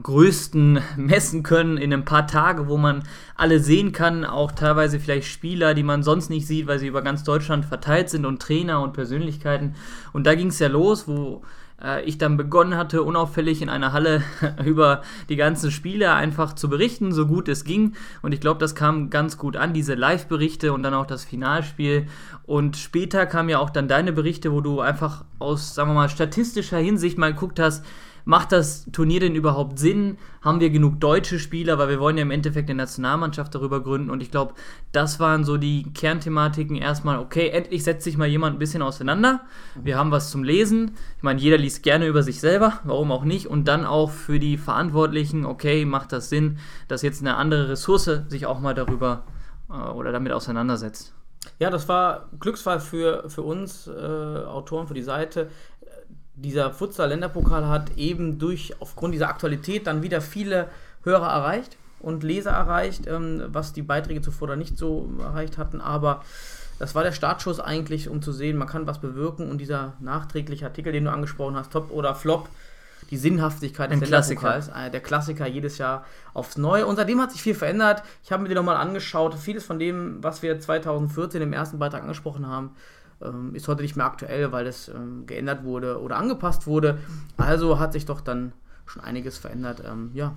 größten 0.00 0.80
messen 0.96 1.42
können 1.42 1.76
in 1.76 1.92
ein 1.92 2.04
paar 2.04 2.26
Tage, 2.26 2.68
wo 2.68 2.76
man 2.76 3.02
alle 3.36 3.60
sehen 3.60 3.92
kann, 3.92 4.24
auch 4.24 4.52
teilweise 4.52 4.98
vielleicht 4.98 5.28
Spieler, 5.28 5.74
die 5.74 5.82
man 5.82 6.02
sonst 6.02 6.30
nicht 6.30 6.46
sieht, 6.46 6.66
weil 6.66 6.78
sie 6.78 6.88
über 6.88 7.02
ganz 7.02 7.22
Deutschland 7.22 7.64
verteilt 7.66 8.08
sind 8.08 8.24
und 8.24 8.40
Trainer 8.40 8.82
und 8.82 8.92
Persönlichkeiten. 8.92 9.74
Und 10.12 10.26
da 10.26 10.34
ging 10.34 10.48
es 10.48 10.58
ja 10.58 10.68
los, 10.68 11.06
wo 11.06 11.42
ich 12.04 12.18
dann 12.18 12.36
begonnen 12.36 12.76
hatte, 12.76 13.02
unauffällig 13.02 13.62
in 13.62 13.68
einer 13.68 13.92
Halle 13.92 14.22
über 14.64 15.02
die 15.28 15.36
ganzen 15.36 15.70
Spiele 15.70 16.12
einfach 16.12 16.54
zu 16.54 16.68
berichten, 16.68 17.12
so 17.12 17.26
gut 17.26 17.48
es 17.48 17.64
ging. 17.64 17.94
Und 18.22 18.32
ich 18.32 18.40
glaube, 18.40 18.60
das 18.60 18.74
kam 18.74 19.10
ganz 19.10 19.38
gut 19.38 19.56
an, 19.56 19.72
diese 19.72 19.94
Live-Berichte 19.94 20.72
und 20.72 20.82
dann 20.82 20.94
auch 20.94 21.06
das 21.06 21.24
Finalspiel. 21.24 22.06
Und 22.44 22.76
später 22.76 23.26
kamen 23.26 23.48
ja 23.48 23.58
auch 23.58 23.70
dann 23.70 23.88
deine 23.88 24.12
Berichte, 24.12 24.52
wo 24.52 24.60
du 24.60 24.80
einfach 24.80 25.24
aus, 25.38 25.74
sagen 25.74 25.90
wir 25.90 25.94
mal, 25.94 26.08
statistischer 26.08 26.78
Hinsicht 26.78 27.18
mal 27.18 27.32
geguckt 27.32 27.58
hast, 27.58 27.84
Macht 28.30 28.52
das 28.52 28.86
Turnier 28.92 29.18
denn 29.18 29.34
überhaupt 29.34 29.80
Sinn? 29.80 30.16
Haben 30.40 30.60
wir 30.60 30.70
genug 30.70 31.00
deutsche 31.00 31.40
Spieler? 31.40 31.78
Weil 31.78 31.88
wir 31.88 31.98
wollen 31.98 32.16
ja 32.16 32.22
im 32.22 32.30
Endeffekt 32.30 32.70
eine 32.70 32.76
Nationalmannschaft 32.76 33.52
darüber 33.52 33.82
gründen. 33.82 34.08
Und 34.08 34.22
ich 34.22 34.30
glaube, 34.30 34.54
das 34.92 35.18
waren 35.18 35.42
so 35.42 35.56
die 35.56 35.92
Kernthematiken. 35.94 36.76
Erstmal, 36.76 37.18
okay, 37.18 37.48
endlich 37.48 37.82
setzt 37.82 38.04
sich 38.04 38.16
mal 38.16 38.28
jemand 38.28 38.54
ein 38.54 38.58
bisschen 38.60 38.82
auseinander. 38.82 39.40
Wir 39.74 39.98
haben 39.98 40.12
was 40.12 40.30
zum 40.30 40.44
Lesen. 40.44 40.92
Ich 41.16 41.24
meine, 41.24 41.40
jeder 41.40 41.58
liest 41.58 41.82
gerne 41.82 42.06
über 42.06 42.22
sich 42.22 42.38
selber. 42.38 42.74
Warum 42.84 43.10
auch 43.10 43.24
nicht? 43.24 43.48
Und 43.48 43.66
dann 43.66 43.84
auch 43.84 44.12
für 44.12 44.38
die 44.38 44.58
Verantwortlichen, 44.58 45.44
okay, 45.44 45.84
macht 45.84 46.12
das 46.12 46.28
Sinn, 46.28 46.58
dass 46.86 47.02
jetzt 47.02 47.22
eine 47.22 47.34
andere 47.34 47.70
Ressource 47.70 48.22
sich 48.28 48.46
auch 48.46 48.60
mal 48.60 48.74
darüber 48.74 49.24
äh, 49.68 49.72
oder 49.72 50.12
damit 50.12 50.30
auseinandersetzt? 50.30 51.14
Ja, 51.58 51.68
das 51.68 51.88
war 51.88 52.28
Glücksfall 52.38 52.78
für, 52.78 53.28
für 53.28 53.42
uns 53.42 53.88
äh, 53.88 53.90
Autoren, 53.90 54.86
für 54.86 54.94
die 54.94 55.02
Seite 55.02 55.48
dieser 56.40 56.72
Futsal-Länderpokal 56.72 57.68
hat 57.68 57.96
eben 57.96 58.38
durch, 58.38 58.74
aufgrund 58.80 59.14
dieser 59.14 59.28
Aktualität 59.28 59.86
dann 59.86 60.02
wieder 60.02 60.20
viele 60.20 60.68
Hörer 61.04 61.28
erreicht 61.28 61.76
und 62.00 62.22
Leser 62.22 62.50
erreicht, 62.50 63.06
ähm, 63.06 63.44
was 63.48 63.72
die 63.72 63.82
Beiträge 63.82 64.22
zuvor 64.22 64.48
dann 64.48 64.58
nicht 64.58 64.78
so 64.78 65.10
erreicht 65.20 65.58
hatten, 65.58 65.80
aber 65.80 66.22
das 66.78 66.94
war 66.94 67.04
der 67.04 67.12
Startschuss 67.12 67.60
eigentlich, 67.60 68.08
um 68.08 68.22
zu 68.22 68.32
sehen, 68.32 68.56
man 68.56 68.66
kann 68.66 68.86
was 68.86 69.00
bewirken 69.00 69.50
und 69.50 69.58
dieser 69.58 69.92
nachträgliche 70.00 70.64
Artikel, 70.64 70.92
den 70.92 71.04
du 71.04 71.12
angesprochen 71.12 71.54
hast, 71.56 71.72
Top 71.72 71.90
oder 71.90 72.14
Flop, 72.14 72.48
die 73.10 73.18
Sinnhaftigkeit 73.18 73.90
des 73.90 74.00
Länderpokals, 74.00 74.68
äh, 74.68 74.90
der 74.90 75.00
Klassiker 75.00 75.46
jedes 75.46 75.76
Jahr 75.76 76.06
aufs 76.32 76.56
Neue. 76.56 76.86
Und 76.86 76.96
seitdem 76.96 77.20
hat 77.20 77.32
sich 77.32 77.42
viel 77.42 77.54
verändert. 77.54 78.02
Ich 78.24 78.32
habe 78.32 78.42
mir 78.42 78.48
den 78.48 78.56
nochmal 78.56 78.76
angeschaut. 78.76 79.34
Vieles 79.34 79.64
von 79.64 79.78
dem, 79.78 80.22
was 80.22 80.42
wir 80.42 80.58
2014 80.58 81.42
im 81.42 81.52
ersten 81.52 81.78
Beitrag 81.78 82.02
angesprochen 82.02 82.46
haben, 82.46 82.70
ähm, 83.22 83.54
ist 83.54 83.68
heute 83.68 83.82
nicht 83.82 83.96
mehr 83.96 84.06
aktuell, 84.06 84.52
weil 84.52 84.66
es 84.66 84.88
ähm, 84.88 85.26
geändert 85.26 85.64
wurde 85.64 86.00
oder 86.00 86.16
angepasst 86.16 86.66
wurde. 86.66 86.98
Also 87.36 87.78
hat 87.78 87.92
sich 87.92 88.06
doch 88.06 88.20
dann 88.20 88.52
schon 88.86 89.02
einiges 89.02 89.38
verändert. 89.38 89.82
Ähm, 89.86 90.10
ja. 90.14 90.34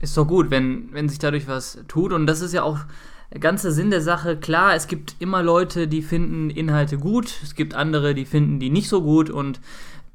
Ist 0.00 0.16
doch 0.16 0.26
gut, 0.26 0.50
wenn, 0.50 0.92
wenn 0.92 1.08
sich 1.08 1.18
dadurch 1.18 1.46
was 1.46 1.78
tut. 1.88 2.12
Und 2.12 2.26
das 2.26 2.40
ist 2.40 2.52
ja 2.52 2.62
auch 2.62 2.78
der 3.32 3.40
ganze 3.40 3.72
Sinn 3.72 3.90
der 3.90 4.02
Sache. 4.02 4.36
Klar, 4.36 4.74
es 4.74 4.88
gibt 4.88 5.16
immer 5.20 5.42
Leute, 5.42 5.88
die 5.88 6.02
finden 6.02 6.50
Inhalte 6.50 6.98
gut. 6.98 7.38
Es 7.42 7.54
gibt 7.54 7.74
andere, 7.74 8.14
die 8.14 8.26
finden 8.26 8.58
die 8.58 8.70
nicht 8.70 8.88
so 8.88 9.02
gut. 9.02 9.30
Und 9.30 9.60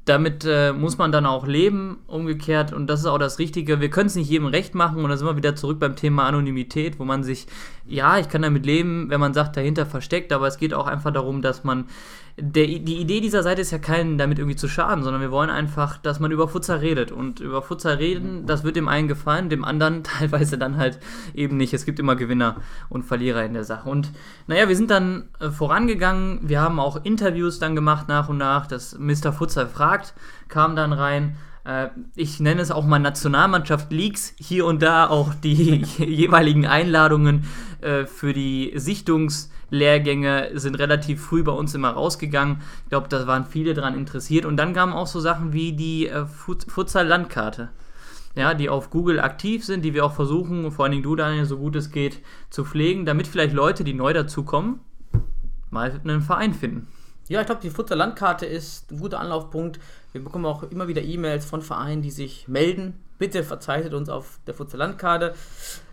damit 0.08 0.44
äh, 0.44 0.72
muss 0.72 0.98
man 0.98 1.12
dann 1.12 1.26
auch 1.26 1.46
leben, 1.46 1.98
umgekehrt. 2.06 2.72
Und 2.72 2.86
das 2.86 3.00
ist 3.00 3.06
auch 3.06 3.18
das 3.18 3.38
Richtige. 3.38 3.80
Wir 3.80 3.90
können 3.90 4.06
es 4.06 4.14
nicht 4.14 4.30
jedem 4.30 4.46
recht 4.46 4.74
machen. 4.74 5.04
Und 5.04 5.10
da 5.10 5.16
sind 5.16 5.26
wir 5.26 5.36
wieder 5.36 5.56
zurück 5.56 5.78
beim 5.78 5.96
Thema 5.96 6.26
Anonymität, 6.26 6.98
wo 6.98 7.04
man 7.04 7.22
sich, 7.22 7.46
ja, 7.86 8.18
ich 8.18 8.28
kann 8.28 8.42
damit 8.42 8.64
leben, 8.64 9.10
wenn 9.10 9.20
man 9.20 9.34
sagt, 9.34 9.56
dahinter 9.56 9.86
versteckt. 9.86 10.32
Aber 10.32 10.46
es 10.46 10.58
geht 10.58 10.74
auch 10.74 10.86
einfach 10.86 11.12
darum, 11.12 11.42
dass 11.42 11.64
man 11.64 11.86
der, 12.40 12.66
die 12.66 12.96
Idee 12.98 13.20
dieser 13.20 13.42
Seite 13.42 13.60
ist 13.60 13.72
ja 13.72 13.78
keinen 13.78 14.16
damit 14.16 14.38
irgendwie 14.38 14.56
zu 14.56 14.68
schaden, 14.68 15.02
sondern 15.02 15.20
wir 15.20 15.30
wollen 15.30 15.50
einfach, 15.50 15.98
dass 15.98 16.20
man 16.20 16.30
über 16.30 16.46
Futsal 16.46 16.78
redet. 16.78 17.10
Und 17.10 17.40
über 17.40 17.62
Futsal 17.62 17.96
reden, 17.96 18.46
das 18.46 18.62
wird 18.64 18.76
dem 18.76 18.88
einen 18.88 19.08
gefallen, 19.08 19.48
dem 19.48 19.64
anderen 19.64 20.04
teilweise 20.04 20.56
dann 20.56 20.76
halt 20.76 21.00
eben 21.34 21.56
nicht. 21.56 21.74
Es 21.74 21.84
gibt 21.84 21.98
immer 21.98 22.16
Gewinner 22.16 22.56
und 22.88 23.04
Verlierer 23.04 23.44
in 23.44 23.54
der 23.54 23.64
Sache. 23.64 23.88
Und 23.88 24.12
naja, 24.46 24.68
wir 24.68 24.76
sind 24.76 24.90
dann 24.90 25.28
äh, 25.40 25.50
vorangegangen. 25.50 26.40
Wir 26.42 26.60
haben 26.60 26.78
auch 26.78 27.04
Interviews 27.04 27.58
dann 27.58 27.74
gemacht 27.74 28.08
nach 28.08 28.28
und 28.28 28.38
nach. 28.38 28.66
Das 28.66 28.96
Mr. 28.98 29.32
Futsal 29.32 29.66
fragt 29.66 30.14
kam 30.48 30.76
dann 30.76 30.92
rein 30.92 31.36
ich 32.14 32.40
nenne 32.40 32.60
es 32.60 32.70
auch 32.70 32.86
mal 32.86 32.98
Nationalmannschaft 32.98 33.92
Leaks, 33.92 34.34
hier 34.38 34.64
und 34.64 34.82
da 34.82 35.08
auch 35.08 35.34
die 35.34 35.84
jeweiligen 35.98 36.66
Einladungen 36.66 37.44
äh, 37.80 38.06
für 38.06 38.32
die 38.32 38.72
Sichtungslehrgänge 38.74 40.50
sind 40.54 40.76
relativ 40.76 41.22
früh 41.22 41.42
bei 41.42 41.52
uns 41.52 41.74
immer 41.74 41.90
rausgegangen. 41.90 42.62
Ich 42.84 42.90
glaube, 42.90 43.08
da 43.08 43.26
waren 43.26 43.44
viele 43.44 43.74
daran 43.74 43.94
interessiert. 43.94 44.44
Und 44.44 44.56
dann 44.56 44.72
kamen 44.72 44.92
auch 44.92 45.06
so 45.06 45.20
Sachen 45.20 45.52
wie 45.52 45.72
die 45.72 46.08
äh, 46.08 46.26
Futsal-Landkarte. 46.26 47.68
Ja, 48.34 48.54
die 48.54 48.68
auf 48.68 48.90
Google 48.90 49.20
aktiv 49.20 49.64
sind, 49.64 49.84
die 49.84 49.94
wir 49.94 50.04
auch 50.04 50.14
versuchen, 50.14 50.70
vor 50.70 50.84
allen 50.84 50.92
Dingen 50.92 51.02
du, 51.02 51.16
Daniel, 51.16 51.44
so 51.44 51.58
gut 51.58 51.74
es 51.74 51.90
geht, 51.90 52.20
zu 52.50 52.64
pflegen, 52.64 53.04
damit 53.04 53.26
vielleicht 53.26 53.54
Leute, 53.54 53.84
die 53.84 53.94
neu 53.94 54.12
dazukommen, 54.12 54.80
mal 55.70 56.00
einen 56.04 56.22
Verein 56.22 56.54
finden. 56.54 56.86
Ja, 57.28 57.40
ich 57.40 57.46
glaube, 57.46 57.60
die 57.60 57.68
Futsal-Landkarte 57.68 58.46
ist 58.46 58.90
ein 58.90 59.00
guter 59.00 59.20
Anlaufpunkt. 59.20 59.78
Wir 60.12 60.24
bekommen 60.24 60.46
auch 60.46 60.62
immer 60.62 60.88
wieder 60.88 61.02
E-Mails 61.02 61.44
von 61.44 61.60
Vereinen, 61.60 62.00
die 62.00 62.10
sich 62.10 62.48
melden. 62.48 62.94
Bitte 63.18 63.44
verzeichnet 63.44 63.92
uns 63.92 64.08
auf 64.08 64.38
der 64.46 64.54
Futsal-Landkarte. 64.54 65.34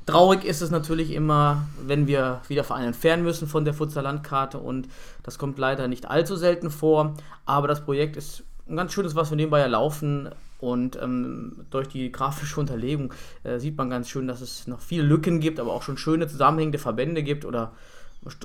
Traurig 0.06 0.46
ist 0.46 0.62
es 0.62 0.72
natürlich 0.72 1.12
immer, 1.12 1.68
wenn 1.86 2.08
wir 2.08 2.42
wieder 2.48 2.64
Vereine 2.64 2.88
entfernen 2.88 3.24
müssen 3.24 3.50
von 3.50 3.66
der 3.66 3.74
Futsal-Landkarte 3.74 4.60
und 4.60 4.88
das 5.24 5.38
kommt 5.38 5.60
leider 5.60 5.90
nicht 5.90 6.10
allzu 6.10 6.38
selten 6.38 6.70
vor. 6.72 7.16
Aber 7.46 7.68
das 7.68 7.84
Projekt 7.84 8.16
ist 8.16 8.44
ein 8.70 8.78
ganz 8.78 8.94
schönes, 8.94 9.16
was 9.16 9.30
wir 9.30 9.36
nebenbei 9.36 9.60
ja 9.60 9.68
laufen. 9.68 10.30
Und 10.62 10.98
ähm, 11.02 11.66
durch 11.70 11.90
die 11.90 12.14
grafische 12.14 12.60
Unterlegung 12.62 13.14
äh, 13.44 13.60
sieht 13.60 13.78
man 13.78 13.90
ganz 13.90 14.08
schön, 14.10 14.28
dass 14.28 14.40
es 14.40 14.68
noch 14.68 14.80
viele 14.80 15.04
Lücken 15.04 15.42
gibt, 15.42 15.60
aber 15.60 15.74
auch 15.74 15.84
schon 15.84 15.98
schöne 15.98 16.28
zusammenhängende 16.28 16.80
Verbände 16.80 17.24
gibt 17.24 17.44
oder 17.44 17.74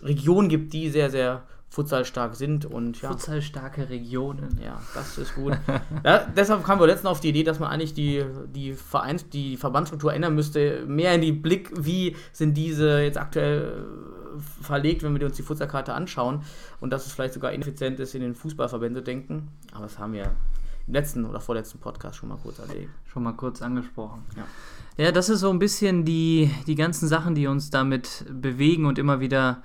Regionen 0.03 0.49
gibt, 0.49 0.73
die 0.73 0.91
sehr, 0.91 1.09
sehr 1.09 1.45
futsalstark 1.71 2.35
sind 2.35 2.67
und 2.67 3.01
ja. 3.01 3.11
Futsalstarke 3.11 3.89
Regionen. 3.89 4.61
Ja, 4.63 4.81
das 4.93 5.17
ist 5.19 5.37
gut. 5.37 5.57
ja, 6.05 6.27
deshalb 6.37 6.65
kamen 6.65 6.81
wir 6.81 6.89
letztens 6.89 7.07
auf 7.07 7.21
die 7.21 7.29
Idee, 7.29 7.45
dass 7.45 7.61
man 7.61 7.71
eigentlich 7.71 7.95
die, 7.95 8.25
die 8.53 8.75
Vereins-, 8.75 9.29
die 9.29 9.57
Verbandsstruktur 9.57 10.13
ändern 10.13 10.35
müsste, 10.35 10.85
mehr 10.87 11.15
in 11.15 11.21
die 11.21 11.31
Blick, 11.31 11.71
wie 11.77 12.17
sind 12.33 12.57
diese 12.57 13.01
jetzt 13.01 13.19
aktuell 13.19 13.87
äh, 14.37 14.65
verlegt, 14.65 15.05
wenn 15.05 15.19
wir 15.19 15.25
uns 15.25 15.37
die 15.37 15.43
Futsalkarte 15.43 15.95
anschauen 15.95 16.43
und 16.81 16.93
dass 16.93 17.07
es 17.07 17.13
vielleicht 17.13 17.35
sogar 17.35 17.53
ineffizient 17.53 18.01
ist, 18.01 18.17
in 18.17 18.23
den 18.23 18.35
Fußballverbände 18.35 19.01
zu 19.01 19.05
denken. 19.05 19.49
Aber 19.73 19.85
das 19.85 19.97
haben 20.01 20.13
wir 20.13 20.33
im 20.89 20.95
letzten 20.95 21.25
oder 21.25 21.41
vorletzten 21.41 21.79
Podcast 21.79 22.17
schon 22.17 22.31
mal 22.31 22.39
kurz 22.43 22.59
erledigt. 22.59 22.91
Schon 23.07 23.23
mal 23.23 23.33
kurz 23.33 23.63
angesprochen. 23.63 24.25
Ja. 24.37 24.45
Ja, 24.97 25.13
das 25.13 25.29
ist 25.29 25.41
so 25.41 25.51
ein 25.51 25.61
bisschen 25.61 26.05
die, 26.05 26.51
die 26.67 26.75
ganzen 26.75 27.09
Sachen, 27.09 27.35
die 27.35 27.47
uns 27.47 27.71
damit 27.71 28.27
bewegen 28.29 28.87
und 28.87 28.99
immer 28.99 29.21
wieder 29.21 29.63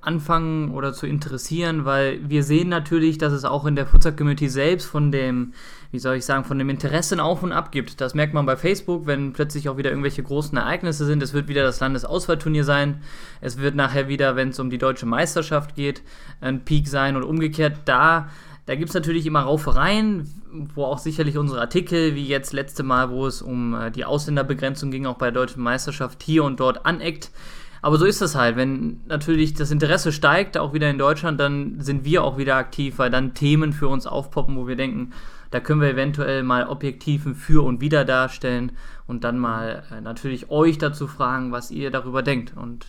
anfangen 0.00 0.70
oder 0.70 0.94
zu 0.94 1.06
interessieren, 1.06 1.84
weil 1.84 2.26
wir 2.26 2.42
sehen 2.42 2.70
natürlich, 2.70 3.18
dass 3.18 3.34
es 3.34 3.44
auch 3.44 3.66
in 3.66 3.76
der 3.76 3.86
Futsal-Community 3.86 4.48
selbst 4.48 4.86
von 4.86 5.12
dem, 5.12 5.52
wie 5.90 5.98
soll 5.98 6.16
ich 6.16 6.24
sagen, 6.24 6.44
von 6.44 6.58
dem 6.58 6.70
Interesse 6.70 7.22
auf 7.22 7.42
und 7.42 7.52
ab 7.52 7.70
gibt. 7.70 8.00
Das 8.00 8.14
merkt 8.14 8.32
man 8.32 8.46
bei 8.46 8.56
Facebook, 8.56 9.06
wenn 9.06 9.34
plötzlich 9.34 9.68
auch 9.68 9.76
wieder 9.76 9.90
irgendwelche 9.90 10.22
großen 10.22 10.56
Ereignisse 10.56 11.04
sind. 11.04 11.22
Es 11.22 11.34
wird 11.34 11.48
wieder 11.48 11.64
das 11.64 11.80
Landesauswahlturnier 11.80 12.64
sein. 12.64 13.02
Es 13.42 13.58
wird 13.58 13.74
nachher 13.74 14.08
wieder, 14.08 14.36
wenn 14.36 14.48
es 14.48 14.58
um 14.58 14.70
die 14.70 14.78
deutsche 14.78 15.04
Meisterschaft 15.04 15.74
geht, 15.74 16.02
ein 16.40 16.64
Peak 16.64 16.88
sein 16.88 17.14
und 17.16 17.22
umgekehrt. 17.22 17.80
Da 17.84 18.30
da 18.64 18.76
gibt 18.76 18.90
es 18.90 18.94
natürlich 18.94 19.26
immer 19.26 19.40
Raufereien, 19.40 20.30
wo 20.74 20.84
auch 20.84 20.98
sicherlich 20.98 21.36
unsere 21.36 21.60
Artikel, 21.60 22.14
wie 22.14 22.26
jetzt 22.26 22.52
letzte 22.52 22.84
Mal, 22.84 23.10
wo 23.10 23.26
es 23.26 23.42
um 23.42 23.74
äh, 23.74 23.90
die 23.90 24.04
Ausländerbegrenzung 24.04 24.92
ging, 24.92 25.06
auch 25.06 25.18
bei 25.18 25.26
der 25.26 25.42
deutschen 25.42 25.62
Meisterschaft 25.62 26.22
hier 26.22 26.44
und 26.44 26.60
dort 26.60 26.86
aneckt. 26.86 27.32
Aber 27.82 27.98
so 27.98 28.06
ist 28.06 28.22
das 28.22 28.36
halt. 28.36 28.56
Wenn 28.56 29.00
natürlich 29.06 29.54
das 29.54 29.72
Interesse 29.72 30.12
steigt, 30.12 30.56
auch 30.56 30.72
wieder 30.72 30.88
in 30.88 30.98
Deutschland, 30.98 31.40
dann 31.40 31.80
sind 31.80 32.04
wir 32.04 32.22
auch 32.22 32.38
wieder 32.38 32.54
aktiv, 32.54 32.98
weil 32.98 33.10
dann 33.10 33.34
Themen 33.34 33.72
für 33.72 33.88
uns 33.88 34.06
aufpoppen, 34.06 34.56
wo 34.56 34.68
wir 34.68 34.76
denken, 34.76 35.12
da 35.50 35.58
können 35.60 35.80
wir 35.80 35.90
eventuell 35.90 36.44
mal 36.44 36.68
Objektiven 36.68 37.34
für 37.34 37.64
und 37.64 37.80
wieder 37.80 38.04
darstellen 38.04 38.72
und 39.06 39.24
dann 39.24 39.38
mal 39.38 39.82
äh, 39.90 40.00
natürlich 40.00 40.48
euch 40.50 40.78
dazu 40.78 41.08
fragen, 41.08 41.50
was 41.50 41.72
ihr 41.72 41.90
darüber 41.90 42.22
denkt. 42.22 42.56
Und 42.56 42.86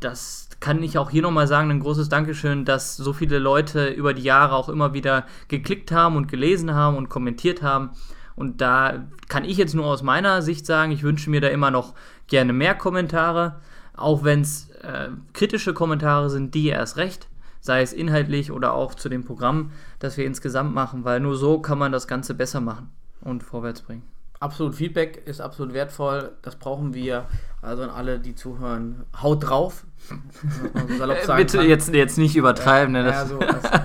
das 0.00 0.50
kann 0.60 0.82
ich 0.82 0.98
auch 0.98 1.10
hier 1.10 1.22
nochmal 1.22 1.46
sagen, 1.46 1.70
ein 1.70 1.80
großes 1.80 2.10
Dankeschön, 2.10 2.66
dass 2.66 2.96
so 2.96 3.14
viele 3.14 3.38
Leute 3.38 3.88
über 3.88 4.12
die 4.12 4.22
Jahre 4.22 4.54
auch 4.54 4.68
immer 4.68 4.92
wieder 4.92 5.26
geklickt 5.48 5.92
haben 5.92 6.16
und 6.16 6.28
gelesen 6.28 6.74
haben 6.74 6.96
und 6.96 7.08
kommentiert 7.08 7.62
haben. 7.62 7.90
Und 8.36 8.60
da 8.60 9.06
kann 9.28 9.44
ich 9.44 9.56
jetzt 9.56 9.74
nur 9.74 9.86
aus 9.86 10.02
meiner 10.02 10.42
Sicht 10.42 10.66
sagen, 10.66 10.92
ich 10.92 11.02
wünsche 11.02 11.30
mir 11.30 11.40
da 11.40 11.48
immer 11.48 11.70
noch 11.70 11.94
gerne 12.26 12.52
mehr 12.52 12.74
Kommentare. 12.74 13.60
Auch 13.96 14.24
wenn 14.24 14.40
es 14.40 14.70
äh, 14.82 15.08
kritische 15.32 15.74
Kommentare 15.74 16.30
sind, 16.30 16.54
die 16.54 16.68
erst 16.68 16.96
recht, 16.96 17.28
sei 17.60 17.80
es 17.80 17.92
inhaltlich 17.92 18.50
oder 18.50 18.74
auch 18.74 18.94
zu 18.94 19.08
dem 19.08 19.24
Programm, 19.24 19.70
das 19.98 20.16
wir 20.16 20.26
insgesamt 20.26 20.74
machen, 20.74 21.04
weil 21.04 21.20
nur 21.20 21.36
so 21.36 21.60
kann 21.60 21.78
man 21.78 21.92
das 21.92 22.06
Ganze 22.06 22.34
besser 22.34 22.60
machen 22.60 22.90
und 23.20 23.42
vorwärts 23.42 23.82
bringen. 23.82 24.02
Absolut, 24.40 24.74
Feedback 24.74 25.22
ist 25.26 25.40
absolut 25.40 25.72
wertvoll, 25.72 26.32
das 26.42 26.56
brauchen 26.56 26.92
wir. 26.92 27.26
Also 27.62 27.82
an 27.82 27.88
alle, 27.88 28.18
die 28.18 28.34
zuhören, 28.34 29.04
haut 29.22 29.48
drauf. 29.48 29.86
So 30.06 31.34
Bitte 31.34 31.62
jetzt, 31.62 31.94
jetzt 31.94 32.18
nicht 32.18 32.36
übertreiben. 32.36 32.92
Ne? 32.92 33.06
Ja, 33.06 33.24
so, 33.24 33.38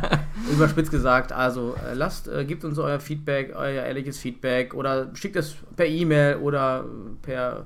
überspitzt 0.51 0.91
gesagt, 0.91 1.31
also 1.31 1.75
äh, 1.89 1.93
lasst, 1.93 2.27
äh, 2.27 2.43
gebt 2.43 2.65
uns 2.65 2.77
euer 2.77 2.99
Feedback, 2.99 3.53
euer 3.55 3.83
ehrliches 3.83 4.17
Feedback 4.17 4.73
oder 4.73 5.15
schickt 5.15 5.37
es 5.37 5.55
per 5.77 5.85
E-Mail 5.85 6.37
oder 6.37 6.83
per 7.21 7.59
äh, 7.59 7.63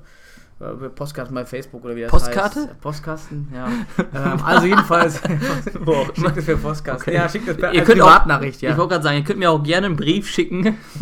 Postkarten 0.94 1.34
bei 1.34 1.44
Facebook 1.44 1.84
oder 1.84 1.96
wie 1.96 2.02
das 2.02 2.10
Postkarte? 2.10 2.60
heißt. 2.60 2.80
Postkasten, 2.80 3.48
ja. 3.54 3.68
ähm, 3.98 4.44
also 4.44 4.66
jedenfalls, 4.66 5.20
schickt 6.14 6.36
es 6.36 6.46
per 6.46 6.56
Postkasten. 6.56 7.10
Okay. 7.10 7.14
Ja, 7.14 7.28
schickt 7.28 7.48
es 7.48 7.56
per 7.56 7.72
Ihr 7.72 7.84
könnt 7.84 8.00
auch, 8.00 8.06
Privatnachricht, 8.06 8.62
ja. 8.62 8.70
Ich 8.70 8.76
wollte 8.76 8.92
gerade 8.92 9.04
sagen, 9.04 9.18
ihr 9.18 9.24
könnt 9.24 9.38
mir 9.38 9.50
auch 9.50 9.62
gerne 9.62 9.86
einen 9.86 9.96
Brief 9.96 10.28
schicken, 10.28 10.76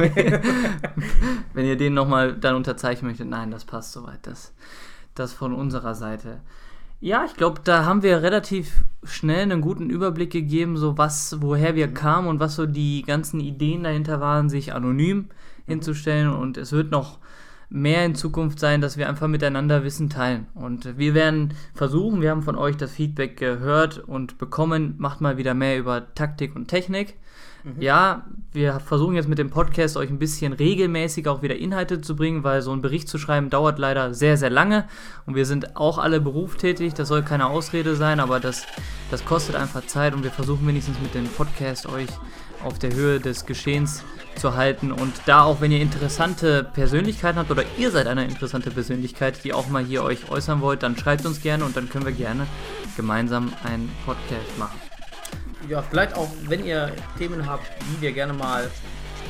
wenn 1.54 1.64
ihr 1.64 1.76
den 1.76 1.94
nochmal 1.94 2.34
dann 2.34 2.56
unterzeichnen 2.56 3.10
möchtet. 3.10 3.28
Nein, 3.28 3.50
das 3.50 3.64
passt 3.64 3.92
soweit. 3.92 4.26
Das, 4.26 4.52
das 5.14 5.32
von 5.32 5.54
unserer 5.54 5.94
Seite. 5.94 6.40
Ja, 7.00 7.24
ich 7.24 7.34
glaube, 7.34 7.60
da 7.64 7.84
haben 7.84 8.04
wir 8.04 8.22
relativ 8.22 8.84
schnell 9.02 9.42
einen 9.42 9.60
guten 9.60 9.90
Überblick 9.90 10.30
gegeben, 10.30 10.76
so 10.76 10.98
was, 10.98 11.38
woher 11.40 11.74
wir 11.74 11.92
kamen 11.92 12.28
und 12.28 12.38
was 12.38 12.54
so 12.54 12.64
die 12.64 13.02
ganzen 13.02 13.40
Ideen 13.40 13.82
dahinter 13.82 14.20
waren, 14.20 14.48
sich 14.48 14.72
anonym 14.72 15.28
hinzustellen. 15.66 16.32
Und 16.32 16.56
es 16.56 16.70
wird 16.70 16.92
noch 16.92 17.18
mehr 17.72 18.04
in 18.04 18.14
Zukunft 18.14 18.60
sein, 18.60 18.80
dass 18.80 18.96
wir 18.96 19.08
einfach 19.08 19.28
miteinander 19.28 19.82
Wissen 19.82 20.10
teilen. 20.10 20.46
Und 20.54 20.98
wir 20.98 21.14
werden 21.14 21.54
versuchen, 21.74 22.20
wir 22.20 22.30
haben 22.30 22.42
von 22.42 22.56
euch 22.56 22.76
das 22.76 22.92
Feedback 22.92 23.38
gehört 23.38 23.98
und 23.98 24.38
bekommen, 24.38 24.94
macht 24.98 25.20
mal 25.20 25.38
wieder 25.38 25.54
mehr 25.54 25.78
über 25.78 26.14
Taktik 26.14 26.54
und 26.54 26.68
Technik. 26.68 27.16
Ja, 27.78 28.26
wir 28.52 28.80
versuchen 28.80 29.14
jetzt 29.14 29.28
mit 29.28 29.38
dem 29.38 29.50
Podcast 29.50 29.96
euch 29.96 30.10
ein 30.10 30.18
bisschen 30.18 30.52
regelmäßig 30.52 31.28
auch 31.28 31.42
wieder 31.42 31.56
Inhalte 31.56 32.00
zu 32.00 32.16
bringen, 32.16 32.42
weil 32.42 32.60
so 32.60 32.72
ein 32.72 32.82
Bericht 32.82 33.08
zu 33.08 33.18
schreiben 33.18 33.50
dauert 33.50 33.78
leider 33.78 34.14
sehr, 34.14 34.36
sehr 34.36 34.50
lange. 34.50 34.84
Und 35.26 35.36
wir 35.36 35.46
sind 35.46 35.76
auch 35.76 35.98
alle 35.98 36.20
berufstätig, 36.20 36.94
das 36.94 37.06
soll 37.06 37.22
keine 37.22 37.46
Ausrede 37.46 37.94
sein, 37.94 38.18
aber 38.18 38.40
das, 38.40 38.66
das 39.12 39.24
kostet 39.24 39.54
einfach 39.54 39.86
Zeit. 39.86 40.12
Und 40.12 40.24
wir 40.24 40.32
versuchen 40.32 40.66
wenigstens 40.66 41.00
mit 41.00 41.14
dem 41.14 41.28
Podcast 41.28 41.88
euch 41.88 42.08
auf 42.64 42.80
der 42.80 42.94
Höhe 42.94 43.20
des 43.20 43.46
Geschehens 43.46 44.02
zu 44.36 44.56
halten 44.56 44.92
und 44.92 45.12
da 45.26 45.44
auch, 45.44 45.60
wenn 45.60 45.72
ihr 45.72 45.80
interessante 45.80 46.64
Persönlichkeiten 46.64 47.38
habt 47.38 47.50
oder 47.50 47.64
ihr 47.78 47.90
seid 47.90 48.06
eine 48.06 48.24
interessante 48.24 48.70
Persönlichkeit, 48.70 49.44
die 49.44 49.52
auch 49.52 49.68
mal 49.68 49.84
hier 49.84 50.02
euch 50.02 50.30
äußern 50.30 50.60
wollt, 50.60 50.82
dann 50.82 50.96
schreibt 50.96 51.26
uns 51.26 51.40
gerne 51.40 51.64
und 51.64 51.76
dann 51.76 51.88
können 51.88 52.04
wir 52.04 52.12
gerne 52.12 52.46
gemeinsam 52.96 53.52
einen 53.64 53.90
Podcast 54.04 54.58
machen. 54.58 54.78
Ja, 55.68 55.82
vielleicht 55.82 56.16
auch, 56.16 56.28
wenn 56.48 56.64
ihr 56.64 56.92
Themen 57.18 57.46
habt, 57.46 57.64
die 57.80 58.02
wir 58.02 58.12
gerne 58.12 58.32
mal 58.32 58.68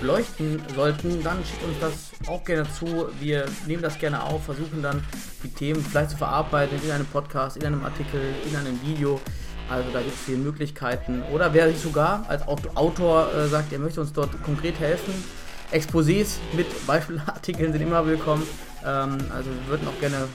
beleuchten 0.00 0.60
sollten, 0.74 1.22
dann 1.22 1.38
schickt 1.44 1.62
uns 1.62 1.78
das 1.80 2.28
auch 2.28 2.42
gerne 2.44 2.66
zu. 2.72 3.08
Wir 3.20 3.46
nehmen 3.66 3.82
das 3.82 3.98
gerne 3.98 4.22
auf, 4.22 4.44
versuchen 4.44 4.82
dann 4.82 5.02
die 5.44 5.48
Themen 5.48 5.84
vielleicht 5.84 6.10
zu 6.10 6.16
verarbeiten 6.16 6.78
in 6.82 6.90
einem 6.90 7.06
Podcast, 7.06 7.56
in 7.56 7.66
einem 7.66 7.84
Artikel, 7.84 8.20
in 8.48 8.56
einem 8.56 8.80
Video. 8.82 9.20
Also 9.72 9.88
da 9.92 10.00
gibt 10.00 10.14
es 10.14 10.20
viele 10.20 10.38
Möglichkeiten. 10.38 11.22
Oder 11.32 11.54
wer 11.54 11.68
sich 11.68 11.78
sogar 11.80 12.24
als 12.28 12.46
Aut- 12.46 12.76
Autor 12.76 13.32
äh, 13.34 13.48
sagt, 13.48 13.72
er 13.72 13.78
möchte 13.78 14.00
uns 14.00 14.12
dort 14.12 14.30
konkret 14.42 14.78
helfen. 14.78 15.14
Exposés 15.72 16.36
mit 16.52 16.66
Beispielartikeln 16.86 17.72
sind 17.72 17.80
immer 17.80 18.04
willkommen. 18.06 18.42
Ähm, 18.84 19.16
also 19.34 19.48
wir 19.50 19.68
würden 19.68 19.88
auch 19.88 19.98
gerne 20.00 20.28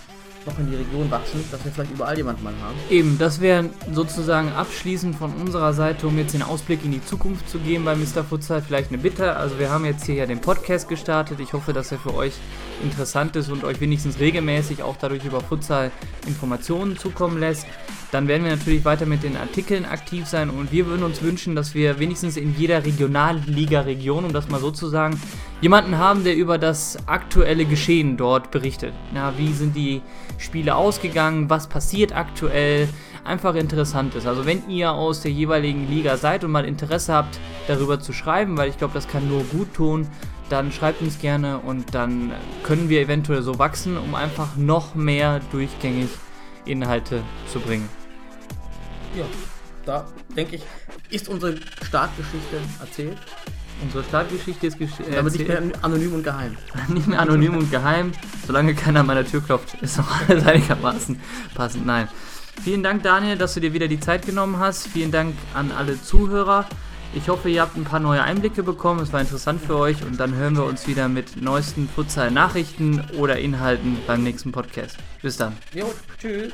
noch 0.48 0.58
in 0.58 0.70
die 0.70 0.76
Region 0.76 1.12
wachsen, 1.12 1.44
dass 1.52 1.64
wir 1.64 1.72
vielleicht 1.72 1.92
überall 1.92 2.18
jemanden 2.18 2.44
mal 2.44 2.54
haben. 2.62 2.76
Eben, 2.90 3.18
das 3.18 3.42
wäre 3.42 3.70
sozusagen 3.94 4.52
abschließend 4.54 5.16
von 5.16 5.34
unserer 5.34 5.74
Seite, 5.74 6.08
um 6.08 6.18
jetzt 6.18 6.34
den 6.34 6.42
Ausblick 6.42 6.84
in 6.84 6.92
die 6.92 7.04
Zukunft 7.04 7.50
zu 7.50 7.60
geben 7.60 7.86
bei 7.86 7.96
Mr. 7.96 8.24
Futsal. 8.24 8.62
Vielleicht 8.62 8.90
eine 8.90 8.98
Bitte. 8.98 9.36
Also 9.36 9.60
wir 9.60 9.70
haben 9.70 9.86
jetzt 9.86 10.06
hier 10.06 10.16
ja 10.16 10.26
den 10.26 10.42
Podcast 10.42 10.90
gestartet. 10.90 11.40
Ich 11.40 11.54
hoffe, 11.54 11.74
dass 11.74 11.92
er 11.92 12.00
für 12.00 12.16
euch 12.16 12.34
interessant 12.82 13.36
ist 13.36 13.50
und 13.50 13.64
euch 13.64 13.80
wenigstens 13.82 14.20
regelmäßig 14.20 14.84
auch 14.84 14.98
dadurch 14.98 15.26
über 15.26 15.42
Futsal 15.42 15.92
Informationen 16.26 16.98
zukommen 16.98 17.40
lässt. 17.40 17.68
Dann 18.12 18.28
werden 18.28 18.44
wir 18.44 18.56
natürlich 18.56 18.86
weiter 18.86 19.06
mit 19.06 19.24
den 19.24 19.36
Artikeln 19.36 19.86
aktiv 19.86 20.28
sein 20.28 20.50
und 20.50 20.72
wir 20.72 20.86
würden 20.86 21.04
uns 21.04 21.22
wünschen, 21.22 21.56
dass 21.56 21.74
wir 21.74 22.00
wenigstens 22.00 22.38
in 22.38 22.56
jeder 22.58 22.86
Regionalliga-Region, 22.86 24.24
um 24.24 24.32
das 24.32 24.48
mal 24.48 24.62
so 24.62 24.72
zu 24.72 24.88
sagen, 24.88 25.20
jemanden 25.62 25.98
haben, 25.98 26.24
der 26.24 26.36
über 26.36 26.58
das 26.58 26.98
aktuelle 27.08 27.66
Geschehen 27.66 28.18
dort 28.18 28.52
berichtet. 28.52 28.94
Na, 29.14 29.38
wie 29.38 29.54
sind 29.54 29.76
die 29.76 30.02
Spiele 30.38 30.76
ausgegangen? 30.76 31.50
Was 31.50 31.68
passiert 31.68 32.16
aktuell? 32.16 32.88
Einfach 33.24 33.56
interessant 33.56 34.16
ist. 34.16 34.26
Also 34.26 34.46
wenn 34.46 34.70
ihr 34.70 34.92
aus 34.92 35.22
der 35.22 35.32
jeweiligen 35.32 35.90
Liga 35.90 36.16
seid 36.16 36.44
und 36.44 36.52
mal 36.52 36.66
Interesse 36.66 37.14
habt, 37.14 37.40
darüber 37.68 38.00
zu 38.00 38.14
schreiben, 38.14 38.58
weil 38.58 38.70
ich 38.70 38.78
glaube, 38.78 38.94
das 38.94 39.08
kann 39.08 39.28
nur 39.28 39.44
gut 39.46 39.74
tun, 39.74 40.08
dann 40.50 40.72
schreibt 40.72 41.02
uns 41.02 41.20
gerne 41.20 41.58
und 41.60 41.94
dann 41.94 42.32
können 42.64 42.88
wir 42.88 43.02
eventuell 43.02 43.42
so 43.42 43.60
wachsen, 43.60 43.98
um 43.98 44.16
einfach 44.16 44.56
noch 44.56 44.96
mehr 44.96 45.42
durchgängig 45.52 46.08
Inhalte 46.64 47.22
zu 47.52 47.60
bringen. 47.60 47.90
Ja, 49.18 49.26
da 49.86 50.06
denke 50.36 50.58
ich, 50.58 50.64
ist 51.10 51.28
unsere 51.28 51.58
Startgeschichte 51.86 52.58
erzählt. 52.80 53.18
Unsere 53.84 54.04
Startgeschichte 54.04 54.68
ist 54.68 54.78
gesch- 54.78 55.10
Damit 55.14 55.34
nicht 55.34 55.48
mehr 55.48 55.62
anonym 55.82 56.14
und 56.16 56.24
geheim. 56.24 56.58
nicht 56.90 57.08
mehr 57.08 57.20
anonym 57.22 57.56
und 57.58 57.70
geheim. 57.72 58.12
Solange 58.46 58.74
keiner 58.74 59.02
an 59.02 59.06
meiner 59.06 59.26
Tür 59.26 59.42
klopft, 59.42 59.76
ist 59.82 60.00
auch 60.00 60.08
alles 60.28 60.46
einigermaßen 60.46 61.20
passend. 61.54 61.86
Nein. 61.86 62.08
Vielen 62.64 62.82
Dank, 62.82 63.04
Daniel, 63.04 63.38
dass 63.38 63.54
du 63.54 63.60
dir 63.60 63.74
wieder 63.74 63.88
die 63.88 64.00
Zeit 64.00 64.26
genommen 64.26 64.58
hast. 64.58 64.88
Vielen 64.88 65.12
Dank 65.12 65.36
an 65.54 65.72
alle 65.72 66.02
Zuhörer. 66.02 66.66
Ich 67.14 67.30
hoffe, 67.30 67.50
ihr 67.50 67.62
habt 67.62 67.78
ein 67.78 67.84
paar 67.84 68.00
neue 68.00 68.22
Einblicke 68.24 68.64
bekommen. 68.64 69.00
Es 69.02 69.14
war 69.14 69.22
interessant 69.22 69.62
für 69.62 69.78
euch 69.78 70.04
und 70.04 70.20
dann 70.20 70.34
hören 70.36 70.56
wir 70.58 70.66
uns 70.66 70.88
wieder 70.88 71.08
mit 71.08 71.40
neuesten 71.42 71.88
Futsal-Nachrichten 71.88 73.02
oder 73.18 73.38
Inhalten 73.38 73.98
beim 74.08 74.24
nächsten 74.24 74.52
Podcast. 74.52 74.98
Bis 75.22 75.38
dann. 75.38 75.56
Jo, 75.74 75.94
tschüss. 76.20 76.52